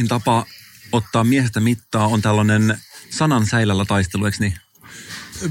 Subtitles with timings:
[0.08, 0.46] tapa
[0.92, 2.78] ottaa miehestä mittaa on tällainen
[3.10, 4.63] sanan säilällä taistelu, eikö niin?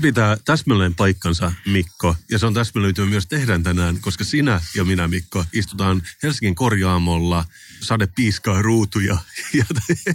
[0.02, 2.16] Pitää täsmälleen paikkansa, Mikko.
[2.32, 7.46] Ja se on täsmällyytyä myös tehdään tänään, koska sinä ja minä, Mikko, istutaan Helsingin korjaamolla,
[7.82, 9.18] sade piiskaa ruutuja.
[9.54, 9.66] Ja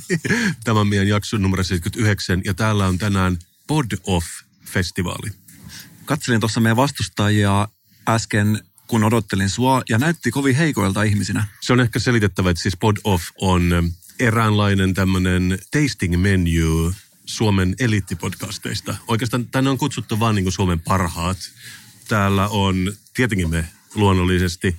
[0.64, 2.42] tämä on meidän jakson numero 79.
[2.44, 5.30] Ja täällä on tänään Pod Off-festivaali.
[6.04, 7.68] Katselin tuossa meidän vastustajia
[8.08, 11.46] äsken, kun odottelin sua, ja näytti kovin heikoilta ihmisinä.
[11.60, 16.92] Se on ehkä selitettävä, että siis Pod Off on eräänlainen tämmöinen tasting menu
[17.28, 18.96] Suomen eliittipodcasteista.
[19.08, 21.38] Oikeastaan tänne on kutsuttu vain niin Suomen parhaat.
[22.08, 24.76] Täällä on tietenkin me luonnollisesti,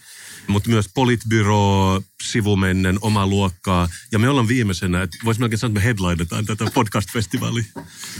[0.50, 3.90] mutta myös Politbyro, sivumennen, oma luokkaa.
[4.12, 7.64] Ja me ollaan viimeisenä, että voisi melkein sanoa, että me headlinetaan tätä podcast-festivaalia.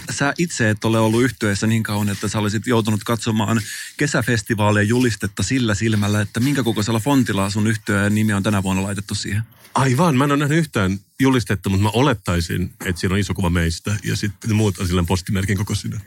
[0.10, 3.62] Sä itse et ole ollut yhtyeessä niin kauan, että sä olisit joutunut katsomaan
[3.98, 9.16] kesäfestivaalia julistetta sillä silmällä, että minkä kokoisella fontilla sun yhtyeen nimi on tänä vuonna laitettu
[9.16, 9.44] siihen.
[9.76, 13.50] Aivan, mä en ole nähnyt yhtään julistetta, mutta mä olettaisin, että siinä on iso kuva
[13.50, 16.00] meistä ja sitten muut on sillä postimerkin kokoisina.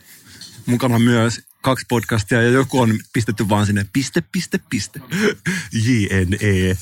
[0.66, 5.00] Mukana myös kaksi podcastia ja joku on pistetty vaan sinne piste, piste, piste.
[5.72, 6.76] JNE.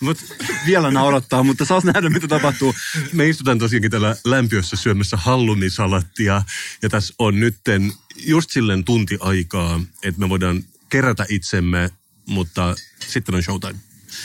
[0.00, 0.18] Mut,
[0.66, 2.74] Vielä naurattaa, mutta saas nähdä, mitä tapahtuu.
[3.12, 6.42] Me istutaan tosiaankin täällä lämpiössä syömässä hallumisalattia.
[6.82, 11.90] Ja tässä on nytten just silleen tunti aikaa, että me voidaan kerätä itsemme,
[12.26, 12.74] mutta
[13.08, 13.78] sitten on showtime.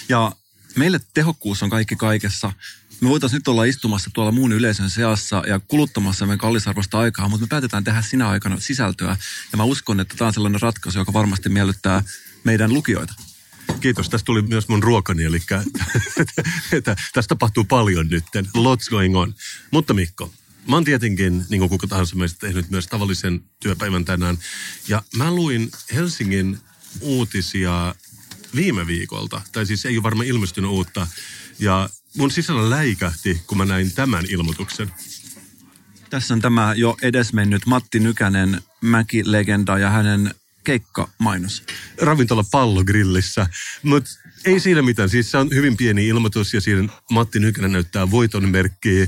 [0.10, 0.32] Ja
[0.76, 2.54] meille tehokkuus on kaikki kaikessa.
[3.02, 7.46] Me voitaisiin nyt olla istumassa tuolla muun yleisön seassa ja kuluttamassa meidän kallisarvoista aikaa, mutta
[7.46, 9.18] me päätetään tehdä sinä aikana sisältöä.
[9.52, 12.04] Ja mä uskon, että tämä on sellainen ratkaisu, joka varmasti miellyttää
[12.44, 13.14] meidän lukijoita.
[13.80, 14.10] Kiitos.
[14.10, 15.40] Tästä tuli myös mun ruokani, eli
[17.14, 18.24] tästä tapahtuu paljon nyt.
[18.54, 19.36] Lots going on.
[19.72, 20.34] Mutta Mikko,
[20.68, 24.38] mä oon tietenkin, niin kuin kuka tahansa meistä, tehnyt myös tavallisen työpäivän tänään.
[24.88, 26.60] Ja mä luin Helsingin
[27.02, 27.96] uutisia
[28.56, 29.42] viime viikolta.
[29.52, 31.08] Tai siis ei ole varmaan ilmestynyt uutta.
[31.60, 34.92] Ja mun sisällä läikähti, kun mä näin tämän ilmoituksen.
[36.10, 41.64] Tässä on tämä jo edesmennyt Matti Nykänen, Mäki-legenda ja hänen keikkamainos.
[42.02, 43.48] Ravintola Pallogrillissä.
[43.84, 44.10] Mutta
[44.46, 45.10] ei siinä mitään.
[45.10, 49.08] Siis se on hyvin pieni ilmoitus ja siinä Matti Nykänen näyttää voiton merkkiä.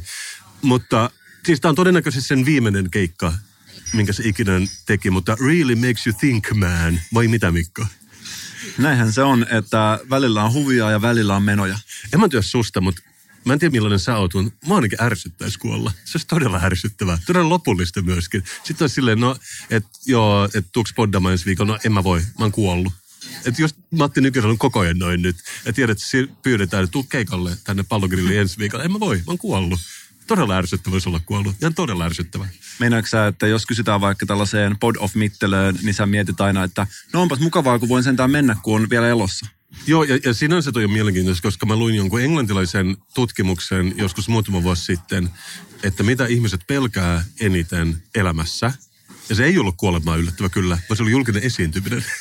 [0.61, 1.09] Mutta
[1.45, 3.33] siis tämä on todennäköisesti sen viimeinen keikka,
[3.93, 4.51] minkä se ikinä
[4.85, 5.09] teki.
[5.09, 7.01] Mutta really makes you think, man.
[7.13, 7.85] Vai mitä, Mikko?
[8.77, 11.79] Näinhän se on, että välillä on huvia ja välillä on menoja.
[12.13, 13.01] En mä työ susta, mutta
[13.45, 15.91] Mä en tiedä millainen sä oot, mutta mä ainakin ärsyttäisi kuolla.
[16.05, 17.17] Se olisi todella ärsyttävää.
[17.25, 18.43] Todella lopullista myöskin.
[18.63, 19.35] Sitten olisi silleen, no,
[19.69, 21.73] että joo, että tuuks poddamaan ensi viikolla?
[21.73, 22.93] No en mä voi, mä oon kuollut.
[23.45, 27.03] Että jos Matti Nykänen on koko ajan noin nyt, ja tiedät, että pyydetään, että tuu
[27.03, 28.83] keikalle tänne pallogrilliin ensi viikolla.
[28.83, 29.79] En mä voi, mä oon kuollut
[30.29, 31.55] todella ärsyttävä olisi olla kuollut.
[31.61, 32.47] Ihan todella ärsyttävä.
[32.79, 36.87] Meinaatko sä, että jos kysytään vaikka tällaiseen pod of mittelöön, niin sä mietit aina, että
[37.13, 39.45] no onpas mukavaa, kun voin sentään mennä, kun on vielä elossa.
[39.87, 44.63] Joo, ja, ja sinänsä toi on mielenkiintoista, koska mä luin jonkun englantilaisen tutkimuksen joskus muutama
[44.63, 45.29] vuosi sitten,
[45.83, 48.71] että mitä ihmiset pelkää eniten elämässä.
[49.29, 52.05] Ja se ei ollut kuolemaa yllättävä kyllä, vaan se oli julkinen esiintyminen.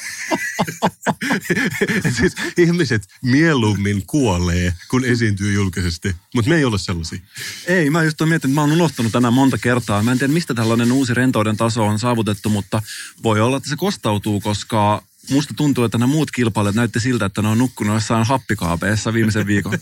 [2.18, 6.16] siis ihmiset mieluummin kuolee, kun esiintyy julkisesti.
[6.34, 7.18] Mutta me ei ole sellaisia.
[7.66, 10.02] Ei, mä just oon miettinyt, mä oon unohtanut tänään monta kertaa.
[10.02, 12.82] Mä en tiedä, mistä tällainen uusi rentouden taso on saavutettu, mutta
[13.22, 17.42] voi olla, että se kostautuu, koska musta tuntuu, että nämä muut kilpailijat näytti siltä, että
[17.42, 19.78] ne on nukkunut jossain happikaapeessa viimeisen viikon.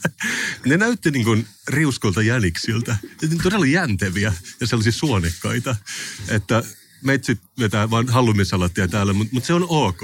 [0.66, 2.96] ne näytti niin kuin riuskolta jäniksiltä.
[3.42, 5.76] Todella jänteviä ja sellaisia suonekkaita.
[6.28, 6.62] Että
[7.02, 10.00] meitsit vetää vaan hallumisalattia täällä, mutta mut se on ok.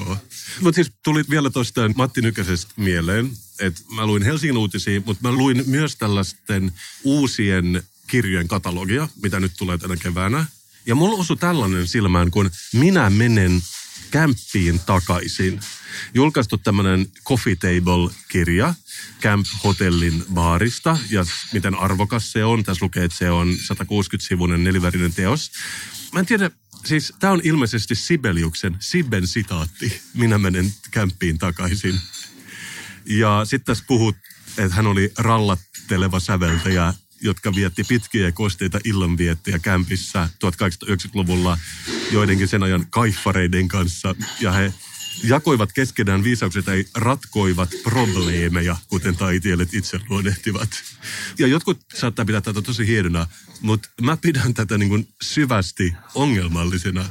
[0.60, 3.30] Mutta siis tuli vielä tuosta Matti Nykäsestä mieleen,
[3.60, 6.72] että mä luin Helsingin uutisia, mutta mä luin myös tällaisten
[7.04, 10.46] uusien kirjojen katalogia, mitä nyt tulee tänä keväänä.
[10.86, 13.62] Ja mulla osui tällainen silmään, kun minä menen
[14.10, 15.60] kämppiin takaisin.
[16.14, 18.74] Julkaistu tämmöinen Coffee Table-kirja
[19.20, 22.64] Camp Hotellin baarista ja miten arvokas se on.
[22.64, 25.52] Tässä lukee, että se on 160-sivuinen nelivärinen teos.
[26.12, 26.50] Mä en tiedä,
[26.84, 30.00] siis tämä on ilmeisesti Sibeliuksen, Sibben sitaatti.
[30.14, 32.00] Minä menen kämppiin takaisin.
[33.06, 34.16] Ja sitten tässä puhut,
[34.58, 41.58] että hän oli rallatteleva säveltäjä jotka vietti pitkiä ja kosteita illanviettiä kämpissä 1890-luvulla
[42.12, 44.14] joidenkin sen ajan kaiffareiden kanssa.
[44.40, 44.72] Ja he
[45.24, 50.70] jakoivat keskenään viisaukset tai ratkoivat probleemeja, kuten taiteilijat itse luonnehtivat.
[51.38, 53.26] Ja jotkut saattaa pitää tätä tosi hienona,
[53.60, 57.04] mutta mä pidän tätä niin kuin syvästi ongelmallisena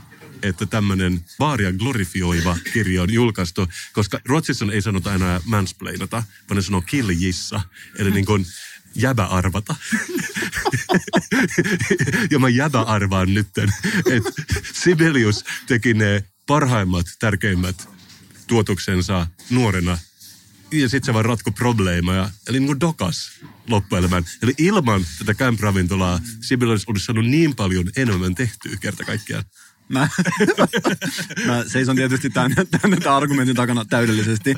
[0.43, 6.61] että tämmöinen baaria glorifioiva kirja on julkaistu, koska Ruotsissa ei sanota enää mansplainata, vaan ne
[6.61, 7.61] sanoo killjissa,
[7.97, 8.45] eli niin kuin
[8.95, 9.75] jäbä arvata.
[12.31, 13.69] ja mä jäbä arvaan nytten,
[14.11, 14.31] että
[14.73, 17.89] Sibelius teki ne parhaimmat, tärkeimmät
[18.47, 19.97] tuotuksensa nuorena
[20.71, 22.29] ja sitten se vaan ratko probleemeja.
[22.47, 23.31] Eli niin kuin dokas
[23.69, 24.23] loppuelämän.
[24.41, 29.43] Eli ilman tätä camp-ravintolaa Sibelius olisi saanut niin paljon enemmän tehtyä kerta kaikkiaan.
[29.89, 30.09] Mä,
[31.47, 34.55] mä seison tietysti tämän, tämän, tämän argumentin takana täydellisesti.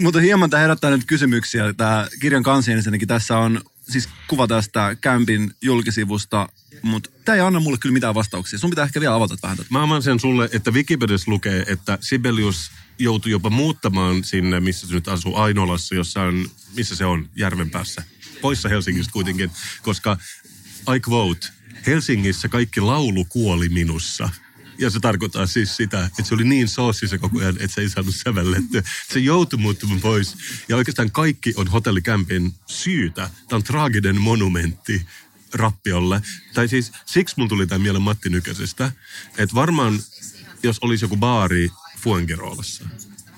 [0.00, 1.72] Mutta hieman tämä herättää nyt kysymyksiä.
[1.72, 6.48] Tämä kirjan kansi ensinnäkin tässä on siis kuva tästä Campin julkisivusta,
[6.82, 8.58] mutta tämä ei anna mulle kyllä mitään vastauksia.
[8.58, 9.68] Sun pitää ehkä vielä avata vähän tätä.
[9.70, 14.94] Mä avaan sen sulle, että Wikipediassa lukee, että Sibelius joutui jopa muuttamaan sinne, missä se
[14.94, 18.02] nyt asuu Ainolassa, jossa on, missä se on, järven päässä.
[18.40, 19.50] Poissa Helsingistä kuitenkin,
[19.82, 20.18] koska
[20.96, 21.46] I quote,
[21.86, 24.28] Helsingissä kaikki laulu kuoli minussa.
[24.78, 27.88] Ja se tarkoittaa siis sitä, että se oli niin soossissa koko ajan, että se ei
[27.88, 28.82] saanut sävellettyä.
[29.12, 30.36] Se joutui muuttumaan pois.
[30.68, 33.30] Ja oikeastaan kaikki on hotellikämpin syytä.
[33.48, 35.06] Tämä on traaginen monumentti
[35.54, 36.22] rappiolle.
[36.54, 38.92] Tai siis siksi mulla tuli tämä mieleen Matti Nykäsestä.
[39.38, 40.00] Että varmaan,
[40.62, 42.84] jos olisi joku baari Fuengerolassa,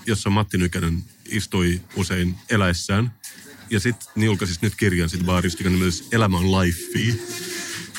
[0.06, 3.14] jossa Matti Nykänen istui usein eläessään,
[3.70, 6.80] ja sitten julkaisis nyt kirjan sit baarista, joka myös Elämä on life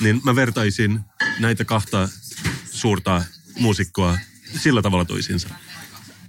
[0.02, 1.00] niin mä vertaisin
[1.40, 2.10] näitä kahta
[2.72, 3.24] suurta
[3.60, 4.18] muusikkoa
[4.60, 5.50] sillä tavalla toisiinsa.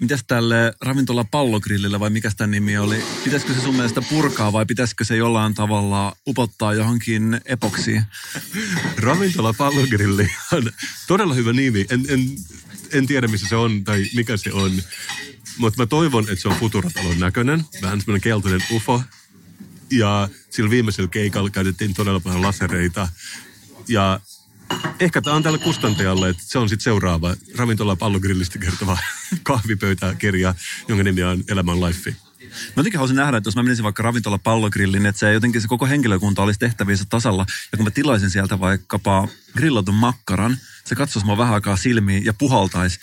[0.01, 3.03] Mitäs tälle ravintola pallogrillille vai mikä tämä nimi oli?
[3.25, 8.03] Pitäisikö se sun mielestä purkaa vai pitäisikö se jollain tavalla upottaa johonkin epoksiin?
[8.97, 10.71] ravintola pallogrilli on
[11.07, 11.87] todella hyvä nimi.
[11.91, 12.37] En, en,
[12.93, 14.83] en tiedä missä se on tai mikä se on,
[15.59, 17.65] mutta mä toivon, että se on Futuratalon näköinen.
[17.83, 19.03] Vähän semmoinen keltainen ufo.
[19.91, 23.09] Ja sillä viimeisellä keikalla käytettiin todella paljon lasereita.
[23.89, 24.21] Ja
[25.01, 28.99] ehkä tämä on tälle kustantajalle, että se on sitten seuraava ravintola pallogrillistä kertova
[29.43, 30.55] kahvipöytäkirja,
[30.89, 32.17] jonka nimi on Elämän Life.
[32.41, 35.69] Mä jotenkin haluaisin nähdä, että jos mä menisin vaikka ravintola pallogrillin, että se jotenkin se
[35.69, 37.47] koko henkilökunta olisi tehtävissä tasalla.
[37.73, 42.35] Ja kun mä tilaisin sieltä vaikkapa grillatun makkaran, se katsoisi mua vähän aikaa silmiin ja
[42.35, 43.01] puhaltaisi.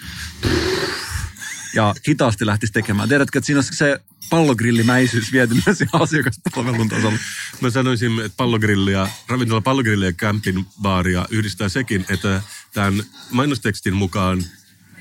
[1.73, 3.09] Ja hitaasti lähtisi tekemään.
[3.09, 3.99] Tiedätkö, että siinä on se
[4.29, 7.19] pallogrillimäisyys viety myös asiakaspalvelun tasolla.
[7.61, 12.41] Mä sanoisin, että pallogrilli ja ravintola pallogrilli ja campin baaria yhdistää sekin, että
[12.73, 14.43] tämän mainostekstin mukaan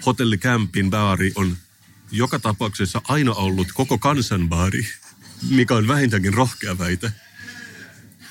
[0.06, 1.56] hotelli campin baari on
[2.10, 4.86] joka tapauksessa aina ollut koko kansanbaari,
[5.50, 7.12] mikä on vähintäänkin rohkea väite.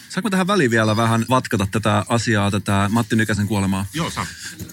[0.10, 3.86] Saanko tähän väliin vielä vähän vatkata tätä asiaa, tätä Matti Nykäsen kuolemaa?
[3.94, 4.26] Joo, saa.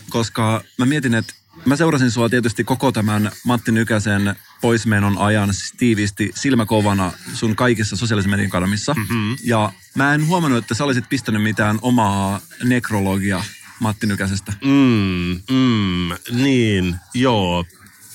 [0.09, 1.35] Koska mä mietin, että
[1.65, 7.97] mä seurasin sua tietysti koko tämän Matti Nykäsen poismenon ajan siis tiiviisti silmäkovana sun kaikissa
[7.97, 8.95] sosiaalisen median kanavissa.
[8.95, 9.37] Mm-hmm.
[9.45, 13.45] Ja mä en huomannut, että sä olisit pistänyt mitään omaa nekrologia
[13.81, 14.53] Matti Nykäsestä.
[14.65, 17.65] Mm, mm, niin, joo.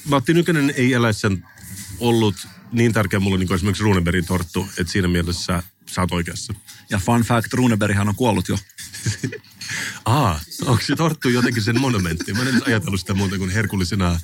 [0.05, 1.47] Matti Nykänen ei eläissään
[1.99, 2.35] ollut
[2.71, 6.53] niin tärkeä mulle niin kuin esimerkiksi Runebergin torttu, että siinä mielessä sä oot oikeassa.
[6.89, 8.57] Ja fun fact, Runeberghan on kuollut jo.
[10.05, 12.33] Aa, onko se torttu jotenkin sen monumentti?
[12.33, 14.19] Mä en edes ajatellut sitä muuta kuin herkullisena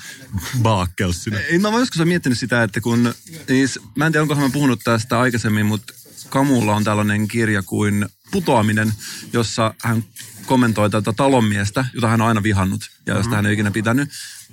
[0.61, 1.39] baakkelsina.
[1.39, 3.13] Ei, mä oon joskus miettinyt sitä, että kun,
[3.47, 5.93] siis, mä en tiedä onkohan mä puhunut tästä aikaisemmin, mutta
[6.29, 8.93] Kamulla on tällainen kirja kuin Putoaminen,
[9.33, 10.03] jossa hän
[10.45, 13.35] kommentoi tätä talonmiestä, jota hän on aina vihannut ja josta mm-hmm.
[13.35, 14.09] hän ei ikinä pitänyt.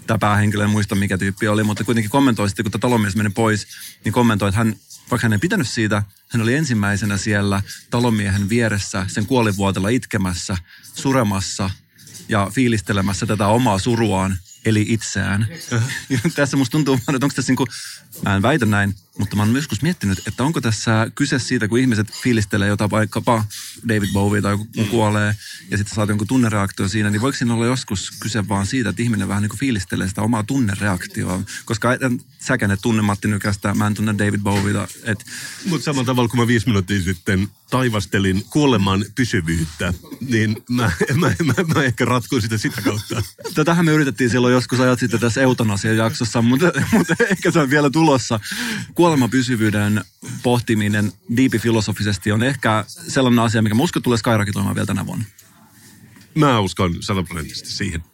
[0.06, 3.30] Tämä päähenkilö en muista mikä tyyppi oli, mutta kuitenkin kommentoi sitten, kun tämä talonmies meni
[3.30, 3.66] pois,
[4.04, 4.76] niin kommentoi, että hän,
[5.12, 10.56] vaikka hän ei pitänyt siitä, hän oli ensimmäisenä siellä talonmiehen vieressä sen kuolivuotella itkemässä,
[10.94, 11.70] suremassa
[12.28, 15.48] ja fiilistelemässä tätä omaa suruaan, eli itseään.
[16.34, 17.68] tässä musta tuntuu, että onko tässä niin kuin,
[18.24, 21.78] mä en väitä näin, mutta mä oon joskus miettinyt, että onko tässä kyse siitä, kun
[21.78, 23.44] ihmiset fiilistelee jotain vaikkapa
[23.88, 24.84] David Bowie tai joku mm.
[24.84, 25.36] kuolee
[25.70, 29.02] ja sitten saat jonkun tunnereaktio siinä, niin voiko siinä olla joskus kyse vaan siitä, että
[29.02, 31.40] ihminen vähän niin kuin fiilistelee sitä omaa tunnereaktioa?
[31.64, 31.88] Koska
[32.38, 34.88] säkään et tunne Matti Nykästä, mä en tunne David Bowieta.
[35.04, 35.24] Et...
[35.66, 41.74] Mutta samalla tavalla kuin mä viisi minuuttia sitten taivastelin kuoleman pysyvyyttä, niin mä, mä, mä,
[41.74, 43.22] mä ehkä ratkoin sitä sitä kautta.
[43.54, 47.70] Tätähän me yritettiin silloin joskus ajat sitten tässä eutanasian jaksossa, mutta, mutta ehkä se on
[47.70, 48.40] vielä tulossa
[48.94, 50.00] kuolemapysyvyyden
[50.42, 55.24] pohtiminen diipifilosofisesti on ehkä sellainen asia, mikä musko tulee skyrakitoimaan vielä tänä vuonna.
[56.34, 58.04] Mä uskon sataprosenttisesti siihen.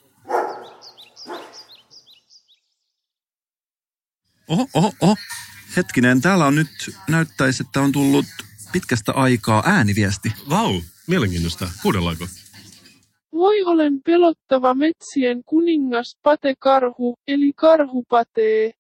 [4.48, 5.16] Oho, oho, oho.
[5.76, 6.68] Hetkinen, täällä on nyt,
[7.08, 8.26] näyttäisi, että on tullut
[8.72, 10.32] pitkästä aikaa ääniviesti.
[10.50, 11.70] Vau, wow, mielenkiintoista.
[11.82, 12.26] Kuudellaanko?
[13.32, 18.72] Voi olen pelottava metsien kuningas Pate Karhu, eli Karhupatee.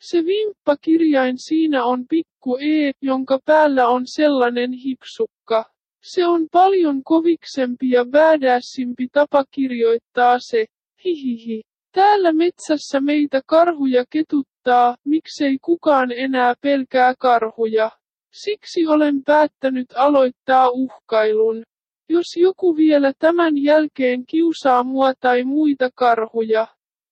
[0.00, 5.64] Se vimppakirjain siinä on pikku e, jonka päällä on sellainen hipsukka.
[6.02, 10.66] Se on paljon koviksempi ja badaassimpi tapa kirjoittaa se,
[11.04, 11.62] hihihi.
[11.92, 17.90] Täällä metsässä meitä karhuja ketuttaa, miksei kukaan enää pelkää karhuja.
[18.32, 21.62] Siksi olen päättänyt aloittaa uhkailun.
[22.08, 26.66] Jos joku vielä tämän jälkeen kiusaa mua tai muita karhuja,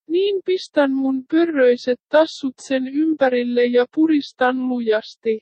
[0.08, 5.40] niin pistän mun pörröiset tassut sen ympärille ja puristan lujasti.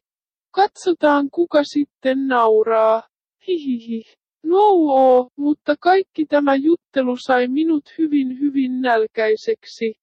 [0.50, 3.02] Katsotaan kuka sitten nauraa.
[3.46, 4.04] Hihihi.
[4.42, 9.94] No oo, mutta kaikki tämä juttelu sai minut hyvin hyvin nälkäiseksi.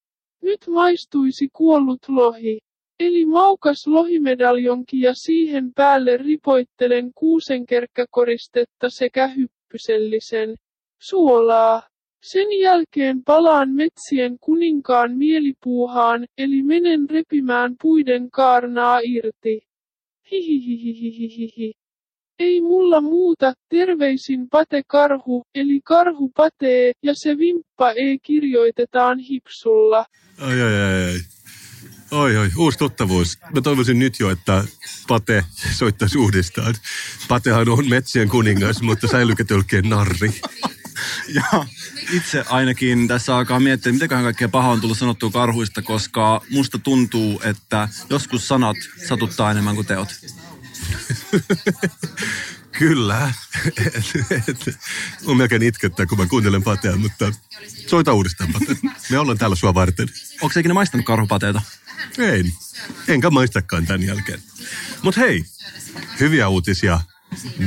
[0.41, 2.59] Nyt maistuisi kuollut lohi.
[2.99, 10.55] Eli maukas lohimedaljonki ja siihen päälle ripoittelen kuusenkerkkäkoristetta sekä hyppysellisen
[10.99, 11.90] suolaa.
[12.23, 19.61] Sen jälkeen palaan metsien kuninkaan mielipuuhaan, eli menen repimään puiden kaarnaa irti.
[20.31, 21.73] Hihihihihihihi.
[22.39, 30.05] Ei mulla muuta, terveisin Pate Karhu, eli Karhu Patee, ja se vimppa ei kirjoitetaan hipsulla.
[30.39, 31.19] Ai, ai, ai, ai.
[32.11, 33.37] Oi, oi, uusi tuttavuus.
[33.55, 34.63] Mä toivoisin nyt jo, että
[35.07, 35.43] Pate
[35.77, 36.75] soittaisi uudestaan.
[37.27, 40.29] Patehan on metsien kuningas, mutta säilyketölkkien narri.
[41.35, 41.65] Ja
[42.11, 47.41] itse ainakin tässä alkaa miettiä, mitä kaikkea paha on tullut sanottua karhuista, koska musta tuntuu,
[47.43, 48.77] että joskus sanat
[49.07, 50.09] satuttaa enemmän kuin teot.
[52.79, 53.33] Kyllä.
[55.25, 57.31] Mun melkein itkettää, kun mä kuuntelen Patea, mutta
[57.87, 58.75] soita uudestaan Pate.
[59.09, 60.07] Me ollaan täällä sua varten.
[60.41, 61.61] Onko ikinä maistanut karhupateita?
[62.17, 62.43] Ei.
[63.07, 64.41] Enkä maistakaan tämän jälkeen.
[65.01, 65.45] Mut hei,
[66.19, 66.99] hyviä uutisia.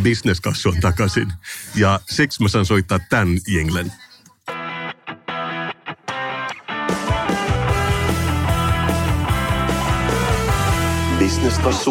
[0.02, 1.33] Businesskassu on takaisin.
[1.75, 3.92] Ja siksi mä saan soittaa tämän jinglen.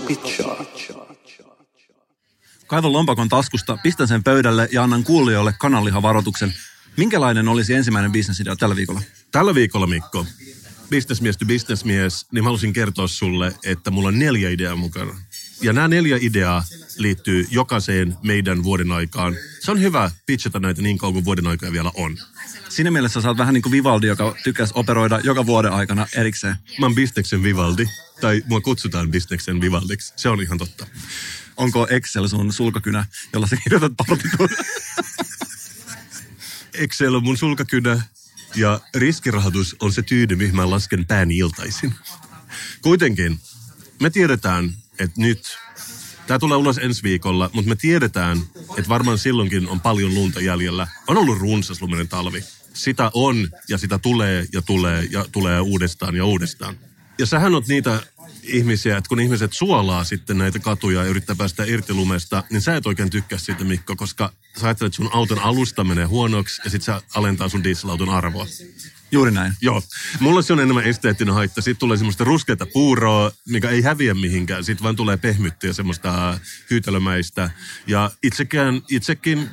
[0.08, 0.66] Pitchaa.
[2.68, 6.54] Kaivan lompakon taskusta, pistän sen pöydälle ja annan kuulijoille kananlihavaroituksen.
[6.98, 9.02] Minkälainen olisi ensimmäinen bisnesidea tällä viikolla?
[9.32, 10.26] Tällä viikolla, Mikko,
[10.90, 15.16] businessmies to businessmies, niin mä haluaisin kertoa sulle, että mulla on neljä ideaa mukana.
[15.64, 16.64] Ja nämä neljä ideaa
[16.98, 19.36] liittyy jokaiseen meidän vuoden aikaan.
[19.60, 22.18] Se on hyvä pitchata näitä niin kauan kuin vuoden aikaa vielä on.
[22.70, 26.56] Siinä mielessä sä oot vähän niin kuin Vivaldi, joka tykkäisi operoida joka vuoden aikana erikseen.
[26.80, 27.86] Mä oon bisneksen Vivaldi,
[28.22, 30.14] tai mua kutsutaan bisneksen Vivaldiksi.
[30.16, 30.88] Se on ihan totta.
[31.58, 34.50] Onko Excel sun sulkakynä, jolla sä kirjoitat partituun?
[36.74, 38.02] Excel on mun sulkakynä
[38.56, 41.94] ja riskirahoitus on se tyydy, mihin mä lasken pääni iltaisin.
[42.82, 43.40] Kuitenkin
[44.02, 45.58] me tiedetään, että nyt,
[46.28, 48.38] tämä tulee ulos ensi viikolla, mutta me tiedetään,
[48.78, 50.88] että varmaan silloinkin on paljon lunta jäljellä.
[51.08, 52.44] On ollut runsas luminen talvi.
[52.74, 56.78] Sitä on ja sitä tulee ja tulee ja tulee uudestaan ja uudestaan.
[57.20, 58.02] Ja sähän on niitä
[58.44, 62.76] ihmisiä, että kun ihmiset suolaa sitten näitä katuja ja yrittää päästä irti lumesta, niin sä
[62.76, 66.70] et oikein tykkää siitä, Mikko, koska sä ajattelet, että sun auton alusta menee huonoksi ja
[66.70, 68.48] sitten se alentaa sun dieselauton arvoa.
[69.14, 69.54] Juuri näin.
[69.62, 69.82] Joo.
[70.20, 71.62] Mulla se on enemmän esteettinen haitta.
[71.62, 74.64] Sitten tulee semmoista ruskeata puuroa, mikä ei häviä mihinkään.
[74.64, 76.40] Sitten vaan tulee pehmyttä ja semmoista
[76.70, 77.50] hyytelömäistä.
[77.88, 79.50] Ja itsekään, itsekin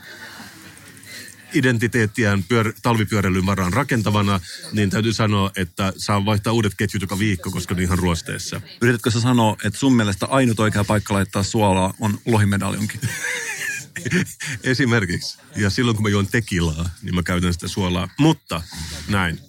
[1.54, 4.40] identiteettiään pyör, talvipyöräilyn varaan rakentavana,
[4.72, 8.60] niin täytyy sanoa, että saa vaihtaa uudet ketjut joka viikko, koska ne ihan ruosteessa.
[8.82, 12.98] Yritätkö sä sanoa, että sun mielestä ainut oikea paikka laittaa suolaa on lohimedaljonki?
[14.62, 15.38] Esimerkiksi.
[15.56, 18.08] Ja silloin kun mä juon tekilaa, niin mä käytän sitä suolaa.
[18.18, 18.62] Mutta
[19.08, 19.40] näin.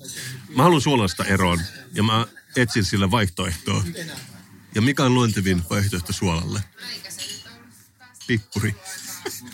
[0.56, 1.62] Mä haluan suolasta eroon
[1.94, 3.84] ja mä etsin sille vaihtoehtoa.
[4.76, 6.64] Ja mikä on luontevin vaihtoehto suolalle?
[8.28, 8.76] Pippuri.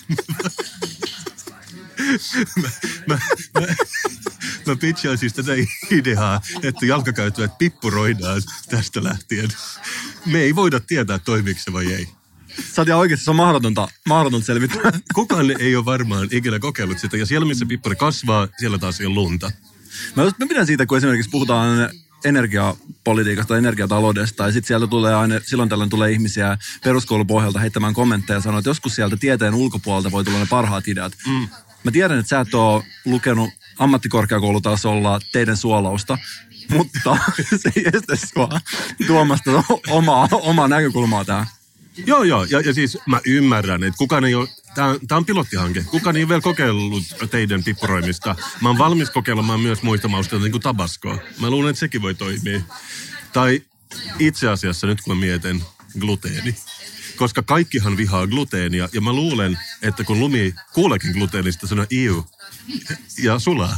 [2.61, 2.69] mä,
[3.07, 3.19] mä,
[3.53, 3.67] mä,
[4.65, 5.51] mä pitchaan siis tätä
[5.91, 9.49] ideaa, että jalkakäyttävät pippuroidaan tästä lähtien.
[10.25, 12.16] Me ei voida tietää, toimiiko se vai ei.
[12.73, 14.91] Sä oot ihan oikeasti, se on mahdotonta, mahdotonta selvittää.
[15.15, 17.17] Kukaan ei ole varmaan ikinä kokeillut sitä.
[17.17, 19.51] Ja siellä, missä pippuri kasvaa, siellä taas ei ole lunta.
[20.15, 21.89] Mä, mä pidän siitä, kun esimerkiksi puhutaan
[22.25, 28.41] energiapolitiikasta, energiataloudesta, ja sitten sieltä tulee aina, silloin tällöin tulee ihmisiä peruskoulupohjalta heittämään kommentteja ja
[28.41, 31.13] sanoo, että joskus sieltä tieteen ulkopuolelta voi tulla ne parhaat ideat.
[31.27, 31.47] Mm.
[31.83, 33.49] Mä tiedän, että sä et ole lukenut
[33.79, 36.17] ammattikorkeakoulutasolla teidän suolausta,
[36.73, 37.17] mutta
[37.61, 38.49] se ei estä sua
[39.07, 41.45] tuomasta omaa, omaa näkökulmaa tähän.
[42.05, 42.43] Joo, joo.
[42.43, 44.49] Ja, ja siis mä ymmärrän, että kukaan ei ole,
[45.07, 45.83] tää on pilottihanke.
[45.83, 48.35] Kukaan ei ole vielä kokeillut teidän pippuroimista.
[48.61, 51.17] Mä oon valmis kokeilemaan myös muista mausteita, niin kuin tabaskoa.
[51.39, 52.61] Mä luulen, että sekin voi toimia.
[53.33, 53.61] Tai
[54.19, 55.63] itse asiassa nyt kun mä mietin,
[55.99, 56.55] gluteeni.
[57.15, 58.89] Koska kaikkihan vihaa gluteenia.
[58.93, 62.25] Ja mä luulen, että kun Lumi kuuleekin gluteenista, sanoo iu.
[63.23, 63.77] Ja sulaa.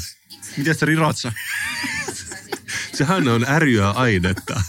[0.57, 1.31] Miten se riratsa?
[2.97, 4.61] Sehän on ärjyä ainetta.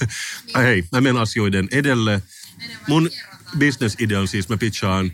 [0.55, 2.23] Ai hei, mä menen asioiden edelle.
[2.89, 3.11] Mun
[3.59, 5.13] business-idea on siis, mä pitchaan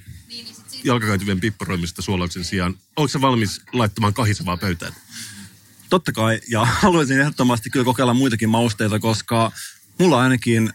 [0.84, 2.78] jalkakäytyvien pippuroimista suolauksen sijaan.
[2.96, 4.92] Onko se valmis laittamaan kahisevaa pöytään?
[5.90, 9.52] Totta kai, ja haluaisin ehdottomasti kyllä kokeilla muitakin mausteita, koska
[9.98, 10.72] mulla ainakin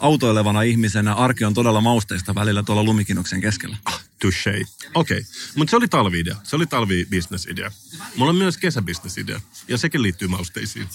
[0.00, 3.76] autoilevana ihmisenä arki on todella mausteista välillä tuolla lumikinnoksen keskellä.
[4.24, 4.64] Touché.
[4.94, 5.24] Okei, okay.
[5.54, 6.36] mutta se oli talvi-idea.
[6.42, 7.72] Se oli talvi-business-idea.
[8.16, 10.88] Mulla on myös kesäbisnesidea, ja sekin liittyy mausteisiin.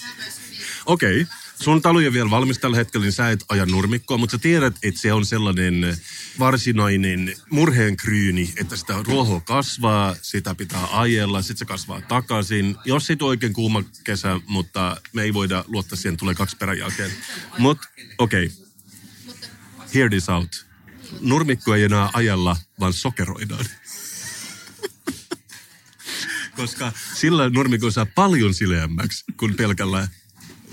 [0.85, 1.35] Okei, okay.
[1.61, 4.37] sun talo ei ole vielä valmis tällä hetkellä, niin sä et aja nurmikkoa, mutta sä
[4.37, 5.97] tiedät, että se on sellainen
[6.39, 12.75] varsinainen murheenkryyni, että sitä ruohoa kasvaa, sitä pitää ajella, sitten se kasvaa takaisin.
[12.85, 17.11] Jos on oikein kuuma kesä, mutta me ei voida luottaa siihen, tulee kaksi perän jälkeen.
[17.57, 17.87] Mutta
[18.17, 18.57] okei, okay.
[19.95, 20.65] hear this out.
[21.21, 23.65] Nurmikko ei enää ajella, vaan sokeroidaan.
[26.55, 30.07] Koska sillä nurmikko saa paljon sileämmäksi kuin pelkällä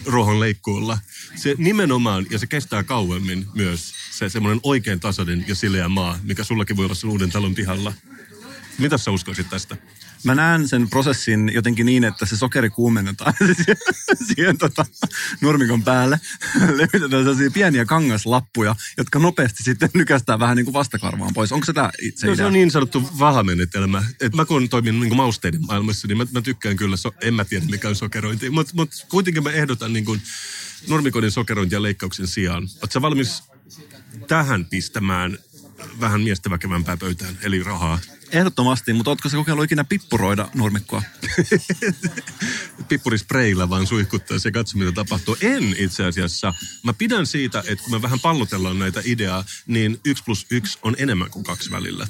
[0.07, 0.99] ruohon leikkuulla.
[1.35, 6.45] Se nimenomaan, ja se kestää kauemmin myös, se semmoinen oikein tasainen ja sileä maa, mikä
[6.45, 7.93] sullakin voi olla sun uuden talon pihalla.
[8.79, 9.77] Mitä sä uskoisit tästä?
[10.25, 13.77] Mä näen sen prosessin jotenkin niin, että se sokeri kuumennetaan siihen,
[14.27, 14.87] siihen tota,
[15.41, 16.21] nurmikon päälle.
[16.61, 21.53] Levitetään sellaisia pieniä kangaslappuja, jotka nopeasti sitten nykästää vähän niin kuin vastakarvaan pois.
[21.53, 22.37] Onko se tämä se No, idea?
[22.37, 24.05] se on niin sanottu vahamenetelmä.
[24.21, 27.45] Et mä kun toimin niin mausteiden maailmassa, niin mä, mä tykkään kyllä, so, en mä
[27.45, 28.51] tiedä mikä on sokerointi.
[28.51, 30.23] Mutta mut kuitenkin mä ehdotan niin kuin
[30.89, 32.69] nurmikoiden sokerointia leikkauksen sijaan.
[32.81, 33.43] Oletko valmis
[34.29, 35.39] tähän pistämään
[36.01, 37.99] vähän miestä väkevämpää pöytään, eli rahaa?
[38.33, 41.03] Ehdottomasti, mutta ootko sä kokeillut ikinä pippuroida nurmikkoa?
[42.89, 45.37] pippurispreillä vaan suihkuttaa ja katso, mitä tapahtuu.
[45.41, 46.55] En itse asiassa.
[46.83, 50.97] Mä pidän siitä, että kun me vähän pallotellaan näitä ideaa, niin yksi plus yksi on
[50.99, 52.07] enemmän kuin kaksi välillä.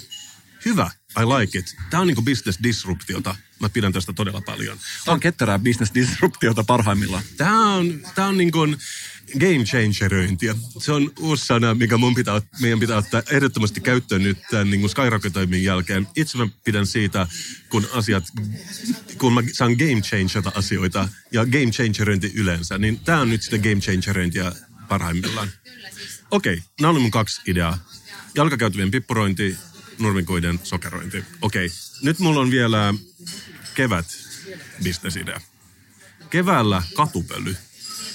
[0.65, 0.91] Hyvä.
[1.19, 1.77] I like it.
[1.91, 3.37] Tämä on niinku business disruptiota.
[3.61, 4.79] Mä pidän tästä todella paljon.
[5.05, 7.23] Tämä on ketterää business disruptiota parhaimmillaan.
[7.37, 8.77] Tämä on, tää on niin kuin
[9.41, 10.55] game changeröintiä.
[10.79, 14.81] Se on uusi sana, mikä mun pitää, meidän pitää ottaa ehdottomasti käyttöön nyt tämän niin
[14.81, 16.07] kuin skyrocketoimin jälkeen.
[16.17, 17.27] Itse mä pidän siitä,
[17.69, 18.25] kun asiat,
[19.19, 23.59] kun mä saan game changerata asioita ja game changeröinti yleensä, niin tämä on nyt sitä
[23.59, 24.53] game changeröintiä
[24.89, 25.49] parhaimmillaan.
[26.31, 27.79] Okei, okay, nämä oli mun kaksi ideaa.
[28.35, 29.57] Jalkakäytävien pippurointi,
[30.01, 31.25] nurmikoiden sokerointi.
[31.43, 32.95] Okei, okay, nyt mulla on vielä
[33.75, 34.07] kevät
[34.83, 35.41] bisnesidea.
[36.31, 37.57] Keväällä katupöly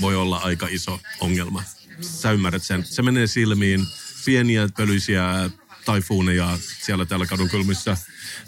[0.02, 1.64] voi olla aika iso ongelma.
[2.02, 2.86] Sä ymmärrät sen.
[2.86, 3.86] Se menee silmiin,
[4.26, 5.50] pieniä pölyisiä
[5.86, 7.98] taifuuneja siellä täällä kadun kulmissa.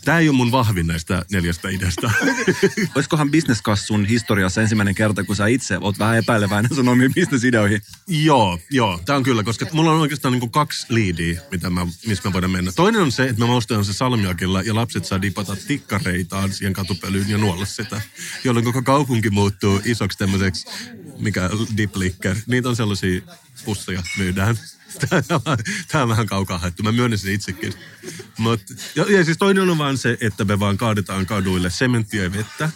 [0.05, 2.11] Tämä ei ole mun vahvin näistä neljästä ideasta.
[2.95, 7.81] Olisikohan businesskassun historiassa ensimmäinen kerta, kun sä itse oot vähän epäileväinen sun omiin businessideoihin?
[8.07, 9.01] joo, joo.
[9.05, 12.51] Tämä on kyllä, koska mulla on oikeastaan niin kaksi liidiä, mitä mä, missä mä voidaan
[12.51, 12.71] mennä.
[12.71, 17.29] Toinen on se, että mä maustetaan se salmiakilla ja lapset saa dipata tikkareitaan siihen katupölyyn
[17.29, 18.01] ja nuolla sitä.
[18.43, 20.65] Jolloin koko kaupunki muuttuu isoksi tämmöiseksi,
[21.19, 22.35] mikä dip liquor.
[22.47, 23.21] Niitä on sellaisia
[23.65, 24.59] pusseja myydään.
[25.87, 26.83] Tämä on vähän kaukaa haettu.
[26.83, 27.73] Mä myönnän sen itsekin.
[28.37, 28.61] Mut,
[28.95, 32.69] ja, ja siis toinen on vaan se, että me vaan kaadetaan kaduille sementtiä ja vettä.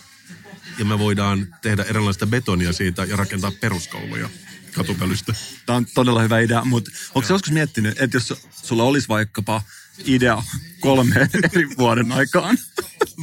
[0.77, 4.29] Ja me voidaan tehdä erilaista betonia siitä ja rakentaa peruskouluja
[4.73, 5.33] katupölystä.
[5.65, 9.61] Tämä on todella hyvä idea, mutta onko se joskus miettinyt, että jos sulla olisi vaikkapa
[10.05, 10.43] idea
[10.79, 11.15] kolme
[11.53, 12.57] eri vuoden aikaan,